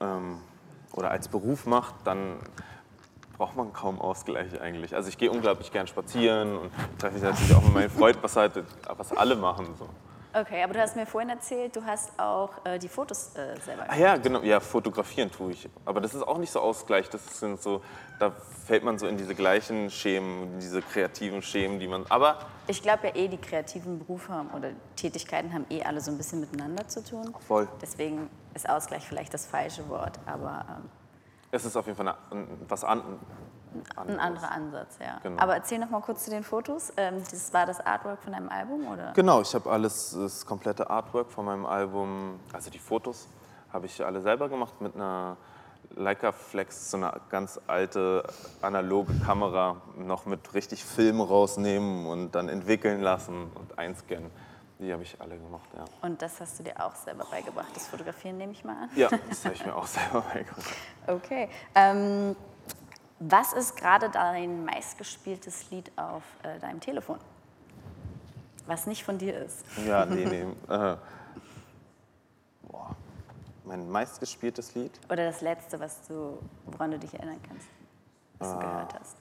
ähm, 0.00 0.40
oder 0.94 1.10
als 1.10 1.28
Beruf 1.28 1.66
macht, 1.66 1.94
dann 2.04 2.38
braucht 3.40 3.56
man 3.56 3.72
kaum 3.72 3.98
Ausgleich 3.98 4.60
eigentlich. 4.60 4.94
Also 4.94 5.08
ich 5.08 5.16
gehe 5.16 5.30
unglaublich 5.30 5.72
gern 5.72 5.86
spazieren 5.86 6.58
und 6.58 6.70
treffe 6.98 7.14
mich 7.14 7.22
natürlich 7.22 7.54
auch 7.54 7.62
mit 7.62 7.72
meinen 7.72 7.88
Freunden, 7.90 8.22
was 8.22 8.36
halt 8.36 8.52
was 8.98 9.12
alle 9.16 9.34
machen. 9.34 9.66
So. 9.78 9.88
Okay, 10.38 10.62
aber 10.62 10.74
du 10.74 10.80
hast 10.80 10.94
mir 10.94 11.06
vorhin 11.06 11.30
erzählt, 11.30 11.74
du 11.74 11.82
hast 11.82 12.20
auch 12.20 12.50
äh, 12.66 12.78
die 12.78 12.88
Fotos 12.88 13.34
äh, 13.36 13.58
selber 13.64 13.86
Ah 13.88 13.96
ja, 13.96 14.16
genau, 14.18 14.42
ja, 14.42 14.60
fotografieren 14.60 15.30
tue 15.30 15.52
ich. 15.52 15.66
Aber 15.86 16.02
das 16.02 16.12
ist 16.12 16.22
auch 16.22 16.36
nicht 16.36 16.52
so 16.52 16.60
Ausgleich. 16.60 17.08
Das 17.08 17.40
sind 17.40 17.62
so, 17.62 17.80
da 18.18 18.30
fällt 18.66 18.84
man 18.84 18.98
so 18.98 19.06
in 19.06 19.16
diese 19.16 19.34
gleichen 19.34 19.90
Schemen, 19.90 20.52
in 20.52 20.60
diese 20.60 20.82
kreativen 20.82 21.40
Schemen, 21.40 21.80
die 21.80 21.88
man. 21.88 22.04
Aber 22.10 22.40
Ich 22.66 22.82
glaube 22.82 23.06
ja 23.06 23.16
eh, 23.16 23.28
die 23.28 23.38
kreativen 23.38 24.00
Berufe 24.00 24.34
haben, 24.34 24.50
oder 24.50 24.68
Tätigkeiten 24.96 25.54
haben 25.54 25.64
eh 25.70 25.82
alle 25.82 26.02
so 26.02 26.10
ein 26.10 26.18
bisschen 26.18 26.40
miteinander 26.40 26.86
zu 26.88 27.02
tun. 27.02 27.34
voll. 27.48 27.66
Deswegen 27.80 28.28
ist 28.52 28.68
Ausgleich 28.68 29.06
vielleicht 29.06 29.32
das 29.32 29.46
falsche 29.46 29.88
Wort, 29.88 30.18
aber 30.26 30.66
ähm, 30.68 30.90
Es 31.50 31.64
ist 31.64 31.76
auf 31.76 31.86
jeden 31.86 31.96
Fall 31.96 32.14
eine, 32.30 32.46
was 32.68 32.84
an, 32.84 33.02
ein 33.96 34.18
anderer 34.18 34.50
Ansatz, 34.50 34.98
ja. 35.00 35.18
Genau. 35.22 35.40
Aber 35.40 35.54
erzähl 35.54 35.78
noch 35.78 35.90
mal 35.90 36.00
kurz 36.00 36.24
zu 36.24 36.30
den 36.30 36.42
Fotos. 36.42 36.92
Ähm, 36.96 37.22
das 37.30 37.52
war 37.52 37.66
das 37.66 37.80
Artwork 37.80 38.22
von 38.22 38.32
deinem 38.32 38.48
Album, 38.48 38.86
oder? 38.86 39.12
Genau, 39.12 39.40
ich 39.40 39.54
habe 39.54 39.70
alles, 39.70 40.16
das 40.18 40.44
komplette 40.44 40.90
Artwork 40.90 41.30
von 41.30 41.44
meinem 41.44 41.66
Album, 41.66 42.40
also 42.52 42.70
die 42.70 42.78
Fotos, 42.78 43.28
habe 43.72 43.86
ich 43.86 44.04
alle 44.04 44.20
selber 44.20 44.48
gemacht 44.48 44.80
mit 44.80 44.94
einer 44.96 45.36
Leica 45.96 46.32
Flex, 46.32 46.90
so 46.90 46.96
eine 46.96 47.12
ganz 47.30 47.60
alte 47.66 48.24
analoge 48.62 49.12
Kamera, 49.24 49.76
noch 49.96 50.26
mit 50.26 50.54
richtig 50.54 50.84
Film 50.84 51.20
rausnehmen 51.20 52.06
und 52.06 52.32
dann 52.32 52.48
entwickeln 52.48 53.00
lassen 53.00 53.50
und 53.54 53.78
einscannen. 53.78 54.30
Die 54.80 54.90
habe 54.92 55.02
ich 55.02 55.20
alle 55.20 55.36
gemacht, 55.38 55.68
ja. 55.76 55.84
Und 56.00 56.22
das 56.22 56.40
hast 56.40 56.58
du 56.58 56.62
dir 56.62 56.82
auch 56.82 56.94
selber 56.94 57.24
beigebracht, 57.30 57.68
das 57.74 57.86
Fotografieren 57.88 58.38
nehme 58.38 58.52
ich 58.52 58.64
mal 58.64 58.84
an. 58.84 58.90
Ja, 58.96 59.10
das 59.28 59.44
habe 59.44 59.54
ich 59.54 59.64
mir 59.66 59.76
auch 59.76 59.86
selber 59.86 60.22
beigebracht. 60.22 60.74
Okay. 61.06 61.48
Ähm, 61.74 62.34
was 63.18 63.52
ist 63.52 63.76
gerade 63.76 64.08
dein 64.10 64.64
meistgespieltes 64.64 65.70
Lied 65.70 65.90
auf 65.96 66.22
äh, 66.44 66.58
deinem 66.60 66.80
Telefon? 66.80 67.18
Was 68.66 68.86
nicht 68.86 69.02
von 69.04 69.18
dir 69.18 69.36
ist. 69.44 69.64
Ja, 69.86 70.06
nee, 70.06 70.24
nee. 70.24 70.42
Äh, 70.74 70.96
boah. 72.62 72.96
Mein 73.64 73.90
meistgespieltes 73.90 74.74
Lied? 74.74 74.92
Oder 75.10 75.26
das 75.26 75.40
letzte, 75.42 75.78
was 75.80 76.06
du, 76.06 76.38
woran 76.66 76.92
du 76.92 76.98
dich 76.98 77.12
erinnern 77.14 77.40
kannst, 77.46 77.66
was 78.38 78.48
Ah. 78.48 78.54
du 78.54 78.60
gehört 78.60 78.94
hast. 79.00 79.16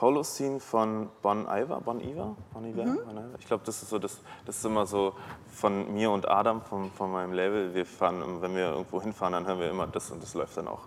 Holocene 0.00 0.60
von 0.60 1.08
Bon 1.22 1.46
Iver, 1.48 1.80
Bon 1.80 2.00
Iver, 2.00 2.36
Bon 2.52 2.64
Iver, 2.64 2.84
Mhm. 2.84 3.34
Ich 3.38 3.46
glaube, 3.46 3.64
das 3.64 3.82
ist 3.82 3.90
so, 3.90 3.98
das, 3.98 4.20
das 4.44 4.56
ist 4.56 4.64
immer 4.64 4.86
so 4.86 5.14
von 5.52 5.92
mir 5.92 6.10
und 6.10 6.28
Adam, 6.28 6.62
von, 6.62 6.90
von 6.92 7.10
meinem 7.10 7.32
Label. 7.32 7.74
Wir 7.74 7.84
fahren, 7.84 8.40
wenn 8.40 8.54
wir 8.54 8.70
irgendwo 8.70 9.02
hinfahren, 9.02 9.32
dann 9.32 9.46
hören 9.46 9.60
wir 9.60 9.70
immer 9.70 9.86
das 9.86 10.10
und 10.10 10.22
das 10.22 10.34
läuft 10.34 10.56
dann 10.56 10.68
auch 10.68 10.86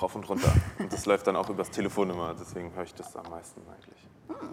rauf 0.00 0.14
und 0.14 0.28
runter. 0.28 0.52
und 0.78 0.92
das 0.92 1.06
läuft 1.06 1.26
dann 1.26 1.36
auch 1.36 1.48
übers 1.48 1.70
Telefon 1.70 2.10
immer, 2.10 2.34
deswegen 2.38 2.72
höre 2.74 2.84
ich 2.84 2.94
das 2.94 3.16
am 3.16 3.30
meisten 3.30 3.62
eigentlich. 3.68 4.08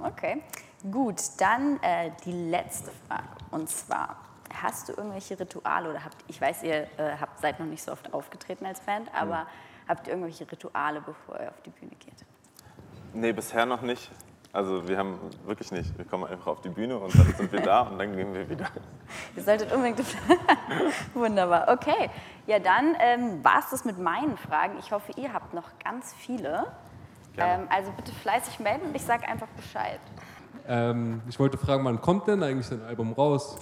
Okay, 0.05 0.43
gut. 0.91 1.21
Dann 1.37 1.81
äh, 1.81 2.11
die 2.25 2.49
letzte 2.49 2.91
Frage. 3.07 3.27
Und 3.51 3.69
zwar, 3.69 4.17
hast 4.53 4.89
du 4.89 4.93
irgendwelche 4.93 5.39
Rituale 5.39 5.89
oder 5.89 6.03
habt, 6.03 6.17
ich 6.27 6.39
weiß, 6.39 6.63
ihr 6.63 6.83
äh, 6.97 7.17
habt, 7.19 7.39
seid 7.39 7.59
noch 7.59 7.67
nicht 7.67 7.83
so 7.83 7.91
oft 7.91 8.13
aufgetreten 8.13 8.65
als 8.65 8.79
Band, 8.81 9.09
aber 9.13 9.47
habt 9.87 10.07
ihr 10.07 10.13
irgendwelche 10.13 10.49
Rituale, 10.49 11.01
bevor 11.01 11.39
ihr 11.39 11.49
auf 11.49 11.61
die 11.61 11.71
Bühne 11.71 11.95
geht? 11.99 12.25
Nee, 13.13 13.31
bisher 13.33 13.65
noch 13.65 13.81
nicht. 13.81 14.09
Also 14.51 14.87
wir 14.87 14.97
haben 14.97 15.19
wirklich 15.45 15.71
nicht. 15.71 15.95
Wir 15.97 16.05
kommen 16.05 16.25
einfach 16.25 16.47
auf 16.47 16.61
die 16.61 16.69
Bühne 16.69 16.97
und 16.97 17.13
dann 17.17 17.33
sind 17.35 17.51
wir 17.51 17.61
da 17.61 17.81
und 17.81 17.99
dann 17.99 18.15
gehen 18.15 18.33
wir 18.33 18.49
wieder. 18.49 18.65
Ihr 19.35 19.43
solltet 19.43 19.71
unbedingt. 19.71 19.99
Wunderbar. 21.13 21.67
Okay. 21.69 22.09
Ja, 22.47 22.57
dann 22.57 22.95
ähm, 22.99 23.43
war 23.43 23.59
es 23.59 23.69
das 23.69 23.85
mit 23.85 23.99
meinen 23.99 24.37
Fragen. 24.37 24.77
Ich 24.79 24.91
hoffe, 24.91 25.11
ihr 25.17 25.31
habt 25.33 25.53
noch 25.53 25.69
ganz 25.83 26.13
viele. 26.17 26.65
Ähm, 27.37 27.67
also 27.69 27.91
bitte 27.91 28.11
fleißig 28.11 28.59
melden 28.59 28.87
und 28.87 28.95
ich 28.95 29.03
sage 29.03 29.27
einfach 29.27 29.47
Bescheid. 29.49 29.99
Ähm, 30.67 31.21
ich 31.29 31.39
wollte 31.39 31.57
fragen, 31.57 31.85
wann 31.85 32.01
kommt 32.01 32.27
denn 32.27 32.43
eigentlich 32.43 32.69
dein 32.69 32.81
Album 32.81 33.13
raus? 33.13 33.57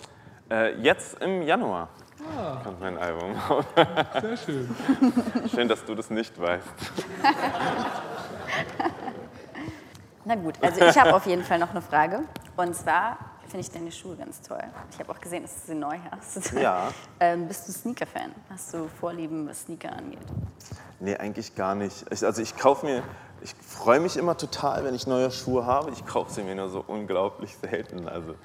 Äh, 0.50 0.80
jetzt 0.82 1.22
im 1.22 1.42
Januar 1.42 1.90
Ah. 2.36 2.58
kommt 2.64 2.80
mein 2.80 2.98
Album 2.98 3.36
raus. 3.48 3.66
Sehr 4.22 4.38
schön. 4.38 4.76
Schön, 5.54 5.68
dass 5.68 5.86
du 5.86 5.94
das 5.94 6.10
nicht 6.10 6.40
weißt. 6.40 6.68
Na 10.28 10.36
gut, 10.36 10.56
also 10.62 10.82
ich 10.82 10.98
habe 10.98 11.16
auf 11.16 11.26
jeden 11.26 11.42
Fall 11.42 11.58
noch 11.58 11.70
eine 11.70 11.82
Frage. 11.82 12.20
Und 12.58 12.76
zwar 12.76 13.18
finde 13.44 13.62
ich 13.62 13.72
deine 13.72 13.94
Schuhe 13.94 14.18
ganz 14.18 14.42
toll. 14.42 14.62
Ich 14.92 15.00
habe 15.00 15.10
auch 15.10 15.22
gesehen, 15.22 15.44
dass 15.44 15.54
du 15.62 15.68
sie 15.68 15.76
neu 15.76 15.96
hast. 16.12 16.52
Ja. 16.52 16.90
ähm, 17.22 17.48
bist 17.48 17.66
du 17.66 17.72
Sneaker-Fan? 17.72 18.34
Hast 18.50 18.74
du 18.74 18.90
Vorlieben, 19.00 19.48
was 19.48 19.62
Sneaker 19.62 19.94
angeht? 19.94 20.20
Nee, 21.00 21.16
eigentlich 21.16 21.56
gar 21.56 21.76
nicht. 21.76 22.06
Ich, 22.12 22.26
also 22.26 22.42
ich 22.42 22.58
kaufe 22.58 22.86
mir, 22.86 23.04
ich 23.42 23.56
freue 23.56 24.02
mich 24.02 24.18
immer 24.18 24.36
total, 24.36 24.84
wenn 24.84 24.96
ich 24.96 25.08
neue 25.08 25.32
Schuhe 25.32 25.66
habe. 25.66 25.92
Ich 25.92 26.06
kaufe 26.06 26.30
sie 26.34 26.44
mir 26.44 26.56
nur 26.56 26.68
so 26.68 26.84
unglaublich 26.86 27.56
selten. 27.56 28.10
Also 28.10 28.36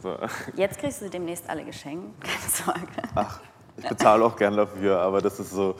so. 0.00 0.16
Jetzt 0.54 0.78
kriegst 0.78 1.02
du 1.02 1.10
demnächst 1.10 1.50
alle 1.50 1.64
geschenkt, 1.64 2.22
keine 2.22 2.48
Sorge. 2.48 3.10
Ach, 3.16 3.40
ich 3.76 3.88
bezahle 3.88 4.24
auch 4.24 4.36
gern 4.36 4.56
dafür, 4.56 5.00
aber 5.00 5.20
das 5.20 5.40
ist 5.40 5.50
so, 5.50 5.74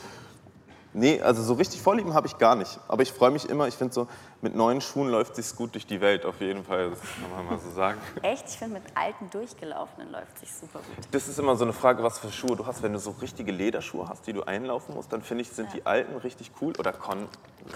Nee, 0.97 1.21
also 1.21 1.43
so 1.43 1.55
richtig 1.55 1.83
Vorlieben 1.83 2.15
habe 2.15 2.29
ich 2.29 2.39
gar 2.39 2.55
nicht. 2.55 2.79
Aber 2.87 3.03
ich 3.03 3.13
freue 3.13 3.33
mich 3.33 3.49
immer, 3.49 3.67
ich 3.67 3.75
finde 3.75 3.93
so, 3.93 4.07
mit 4.43 4.55
neuen 4.55 4.81
Schuhen 4.81 5.09
läuft 5.11 5.37
es 5.39 5.57
gut 5.57 5.75
durch 5.75 5.87
die 5.87 6.01
Welt, 6.01 6.25
auf 6.25 6.41
jeden 6.41 6.65
Fall. 6.65 6.91
Das 6.91 7.01
kann 7.01 7.31
man 7.35 7.47
mal 7.47 7.59
so 7.59 7.69
sagen. 7.73 7.99
Echt? 8.23 8.49
Ich 8.49 8.57
finde, 8.57 8.75
mit 8.75 8.85
alten, 8.95 9.29
durchgelaufenen 9.31 10.13
läuft 10.13 10.39
sich 10.39 10.53
super 10.53 10.79
gut. 10.79 11.05
Das 11.11 11.27
ist 11.27 11.37
immer 11.39 11.57
so 11.57 11.65
eine 11.65 11.73
Frage, 11.73 12.03
was 12.05 12.21
für 12.21 12.31
Schuhe 12.31 12.55
du 12.57 12.65
hast. 12.65 12.83
Wenn 12.85 12.93
du 12.93 13.01
so 13.01 13.11
richtige 13.21 13.51
Lederschuhe 13.51 14.09
hast, 14.09 14.27
die 14.29 14.33
du 14.33 14.45
einlaufen 14.45 14.95
musst, 14.95 15.13
dann 15.13 15.23
finde 15.23 15.43
ich, 15.43 15.51
sind 15.51 15.73
die 15.75 15.85
alten 15.85 16.17
richtig 16.19 16.53
cool. 16.61 16.73
Oder 16.79 16.93
Con, 16.93 17.27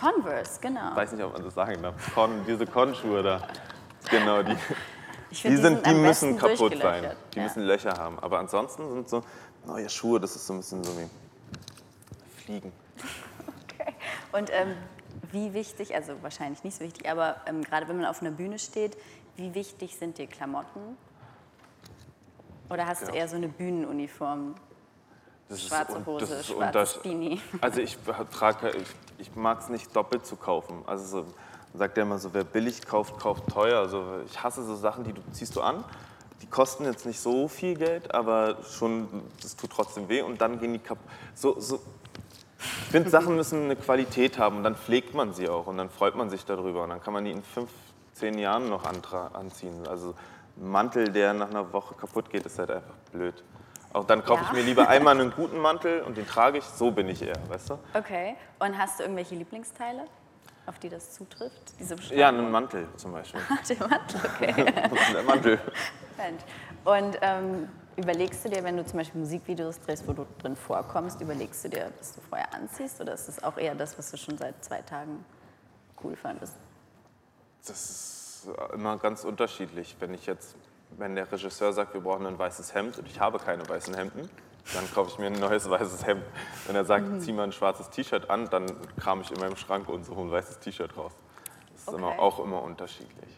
Converse, 0.01 0.61
genau. 0.61 0.91
ich 0.91 0.97
weiß 0.97 1.13
nicht, 1.13 1.25
ob 1.25 1.33
man 1.33 1.43
das 1.43 1.55
sagen 1.55 1.83
darf. 1.83 1.95
Con, 2.15 2.31
diese 2.47 2.67
Con-Schuhe 2.67 3.25
da. 3.25 3.41
Genau, 4.11 4.43
die, 4.45 4.55
Ich 5.31 5.43
die, 5.43 5.57
sind, 5.57 5.85
die 5.85 5.91
am 5.91 6.03
müssen 6.03 6.37
besten 6.37 6.57
kaputt 6.57 6.81
sein. 6.81 7.11
Die 7.35 7.39
Ja. 7.39 7.43
müssen 7.43 7.63
Löcher 7.65 7.93
haben. 7.99 8.19
Aber 8.21 8.39
ansonsten 8.39 8.89
sind 8.91 9.09
so 9.09 9.23
neue 9.67 9.89
Schuhe, 9.91 10.21
das 10.21 10.37
ist 10.37 10.47
so 10.47 10.55
ein 10.55 10.59
bisschen 10.61 10.83
so 10.85 10.93
wie 10.99 11.07
Fliegen. 12.45 12.73
Okay. 13.65 13.95
Und 14.33 14.51
ähm, 14.53 14.75
wie 15.33 15.53
wichtig, 15.55 15.95
also 15.95 16.15
wahrscheinlich 16.23 16.65
nicht 16.65 16.77
so 16.77 16.85
wichtig, 16.85 17.09
aber 17.09 17.37
ähm, 17.47 17.63
gerade 17.63 17.89
wenn 17.89 17.97
man 17.97 18.07
auf 18.07 18.21
einer 18.21 18.31
Bühne 18.31 18.59
steht, 18.59 18.97
wie 19.37 19.55
wichtig 19.55 19.97
sind 19.97 20.19
dir 20.19 20.27
Klamotten? 20.27 20.97
Oder 22.71 22.87
hast 22.87 23.03
du 23.03 23.07
Ja. 23.07 23.15
eher 23.15 23.29
so 23.29 23.37
eine 23.37 23.49
Bühnenuniform? 23.49 24.55
Das 25.49 25.63
Schwarze 25.63 26.05
Hose, 26.05 26.45
schwarzes 26.45 26.99
Beanie. 27.03 27.41
Also 27.63 27.81
ich 27.81 27.97
trage, 28.33 28.71
ich, 28.71 28.89
ich 29.19 29.35
mag 29.35 29.61
es 29.61 29.69
nicht 29.71 29.97
doppelt 29.97 30.27
zu 30.27 30.37
kaufen. 30.37 30.83
Also 30.87 31.05
so, 31.05 31.23
man 31.73 31.79
sagt 31.79 31.97
ja 31.97 32.03
immer 32.03 32.19
so, 32.19 32.35
wer 32.35 32.45
billig 32.45 32.85
kauft, 32.87 33.19
kauft 33.19 33.49
teuer. 33.49 33.79
Also 33.79 34.21
ich 34.27 34.43
hasse 34.43 34.63
so 34.65 34.77
Sachen, 34.77 35.05
die 35.05 35.15
du 35.15 35.23
ziehst 35.33 35.57
du 35.57 35.63
an. 35.63 35.85
Die 36.43 36.47
kosten 36.47 36.85
jetzt 36.85 37.07
nicht 37.07 37.19
so 37.19 37.49
viel 37.49 37.77
Geld, 37.77 38.15
aber 38.15 38.59
schon, 38.63 39.09
das 39.43 39.57
tut 39.57 39.71
trotzdem 39.71 40.09
weh 40.09 40.21
und 40.21 40.41
dann 40.41 40.61
gehen 40.61 40.73
die 40.75 40.79
kaputt. 40.79 41.05
So, 41.35 41.59
so, 41.59 41.81
ich 42.89 42.93
finde, 42.93 43.11
Sachen 43.11 43.37
müssen 43.37 43.65
eine 43.65 43.77
Qualität 43.77 44.39
haben 44.39 44.57
und 44.57 44.65
dann 44.65 44.75
pflegt 44.75 45.13
man 45.13 45.35
sie 45.35 45.47
auch 45.51 45.67
und 45.67 45.77
dann 45.77 45.91
freut 45.91 46.15
man 46.17 46.31
sich 46.31 46.47
darüber 46.47 46.85
und 46.85 46.89
dann 46.89 47.03
kann 47.03 47.13
man 47.13 47.23
die 47.23 47.33
in 47.33 47.43
fünf, 47.43 47.69
zehn 48.15 48.39
Jahren 48.39 48.71
noch 48.71 48.87
anziehen. 49.35 49.87
Also 49.87 50.15
ein 50.57 50.71
Mantel, 50.71 51.13
der 51.13 51.35
nach 51.35 51.51
einer 51.51 51.71
Woche 51.75 51.95
kaputt 51.97 52.31
geht, 52.31 52.47
ist 52.47 52.59
halt 52.59 52.71
einfach 52.71 52.95
blöd. 53.13 53.45
Auch 53.93 54.05
dann 54.07 54.25
kaufe 54.25 54.41
Ja. 54.43 54.47
ich 54.49 54.53
mir 54.55 54.63
lieber 54.63 54.89
einmal 54.89 55.21
einen 55.21 55.31
guten 55.33 55.59
Mantel 55.59 56.01
und 56.01 56.17
den 56.17 56.27
trage 56.27 56.57
ich, 56.57 56.65
so 56.65 56.91
bin 56.91 57.11
ich 57.11 57.21
eher, 57.21 57.37
weißt 57.51 57.69
du? 57.69 57.79
Okay. 57.93 58.37
Und 58.59 58.79
hast 58.79 59.01
du 59.01 59.03
irgendwelche 59.03 59.35
Lieblingsteile, 59.35 60.07
auf 60.65 60.79
die 60.79 60.89
das 60.89 61.13
zutrifft? 61.13 61.79
Diese 61.79 61.95
Ja, 62.15 62.29
einen 62.29 62.51
Mantel 62.51 62.87
zum 62.97 63.13
Beispiel. 63.13 63.43
Der 63.69 63.87
Mantel, 63.87 64.21
okay. 64.35 64.55
Der 65.13 65.23
Mantel. 65.25 65.61
Und 66.87 67.19
ähm, 67.21 67.69
überlegst 67.99 68.45
du 68.45 68.49
dir, 68.49 68.63
wenn 68.65 68.77
du 68.77 68.87
zum 68.87 68.99
Beispiel 68.99 69.21
Musikvideos 69.21 69.81
drehst, 69.81 70.07
wo 70.07 70.13
du 70.13 70.27
drin 70.41 70.57
vorkommst, 70.57 71.21
überlegst 71.21 71.65
du 71.65 71.69
dir, 71.69 71.91
was 71.99 72.15
du 72.15 72.21
vorher 72.21 72.53
anziehst? 72.55 73.01
Oder 73.01 73.15
ist 73.15 73.29
das 73.29 73.43
auch 73.43 73.59
eher 73.59 73.75
das, 73.75 73.99
was 73.99 74.11
du 74.11 74.17
schon 74.17 74.39
seit 74.39 74.65
zwei 74.65 74.81
Tagen 74.83 75.25
cool 76.03 76.15
fandest? 76.17 76.55
Das 77.67 77.91
ist 77.91 78.49
immer 78.73 78.97
ganz 78.99 79.25
unterschiedlich. 79.25 79.97
Wenn 79.99 80.15
ich 80.15 80.27
jetzt, 80.27 80.55
wenn 80.97 81.17
der 81.17 81.31
Regisseur 81.31 81.73
sagt, 81.73 81.93
wir 81.93 82.01
brauchen 82.01 82.25
ein 82.27 82.39
weißes 82.39 82.73
Hemd 82.75 82.99
und 82.99 83.07
ich 83.09 83.19
habe 83.21 83.39
keine 83.39 83.69
weißen 83.69 83.95
Hemden, 83.95 84.31
dann 84.75 84.91
kaufe 84.95 85.11
ich 85.11 85.19
mir 85.19 85.27
ein 85.27 85.33
neues 85.41 85.69
weißes 85.71 86.07
Hemd. 86.07 86.23
Wenn 86.67 86.77
er 86.77 86.85
sagt, 86.85 87.21
zieh 87.23 87.33
mal 87.33 87.45
ein 87.45 87.53
schwarzes 87.53 87.91
T-Shirt 87.91 88.31
an, 88.31 88.49
dann 88.49 88.67
kram 88.99 89.21
ich 89.23 89.31
in 89.33 89.41
meinem 89.41 89.57
Schrank 89.57 89.89
und 89.89 90.05
suche 90.05 90.21
ein 90.21 90.31
weißes 90.31 90.61
T-Shirt 90.61 90.97
raus. 90.97 91.13
Das 91.73 91.89
ist 91.95 91.99
immer, 91.99 92.09
Okay. 92.11 92.19
auch 92.21 92.39
immer 92.39 92.63
unterschiedlich. 92.63 93.29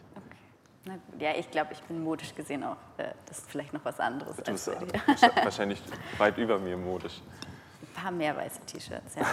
Ja, 1.19 1.35
ich 1.35 1.51
glaube, 1.51 1.73
ich 1.73 1.81
bin 1.83 2.03
modisch 2.03 2.33
gesehen 2.33 2.63
auch. 2.63 2.77
Äh, 2.97 3.09
das 3.27 3.39
ist 3.39 3.51
vielleicht 3.51 3.71
noch 3.71 3.85
was 3.85 3.99
anderes 3.99 4.37
Du 4.37 4.51
als 4.51 4.65
bist 4.65 5.21
wahrscheinlich 5.43 5.81
weit 6.17 6.37
über 6.37 6.57
mir 6.57 6.75
modisch. 6.75 7.21
Ein 7.81 8.01
paar 8.01 8.11
mehr 8.11 8.35
weiße 8.35 8.61
T-Shirts, 8.65 9.15
ja. 9.15 9.25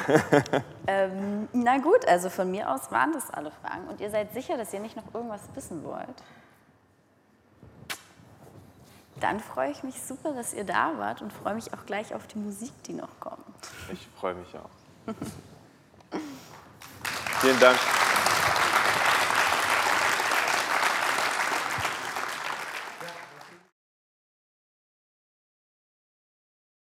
ähm, 0.87 1.49
na 1.53 1.79
gut, 1.79 2.07
also 2.07 2.29
von 2.29 2.51
mir 2.51 2.71
aus 2.71 2.91
waren 2.91 3.13
das 3.13 3.31
alle 3.31 3.51
Fragen. 3.51 3.89
Und 3.89 4.01
ihr 4.01 4.11
seid 4.11 4.35
sicher, 4.35 4.59
dass 4.59 4.75
ihr 4.75 4.81
nicht 4.81 4.97
noch 4.97 5.15
irgendwas 5.15 5.43
wissen 5.55 5.83
wollt? 5.85 6.23
Dann 9.21 9.41
freue 9.41 9.71
ich 9.71 9.83
mich 9.83 10.01
super, 10.03 10.33
dass 10.33 10.53
ihr 10.53 10.65
da 10.65 10.99
wart 10.99 11.23
und 11.23 11.33
freue 11.33 11.55
mich 11.55 11.73
auch 11.73 11.87
gleich 11.87 12.15
auf 12.15 12.27
die 12.27 12.39
Musik, 12.39 12.73
die 12.85 12.93
noch 12.93 13.21
kommt. 13.21 13.39
Ich 13.93 14.07
freue 14.19 14.35
mich 14.35 14.55
auch. 14.55 14.71
Vielen 17.41 17.59
Dank. 17.61 17.79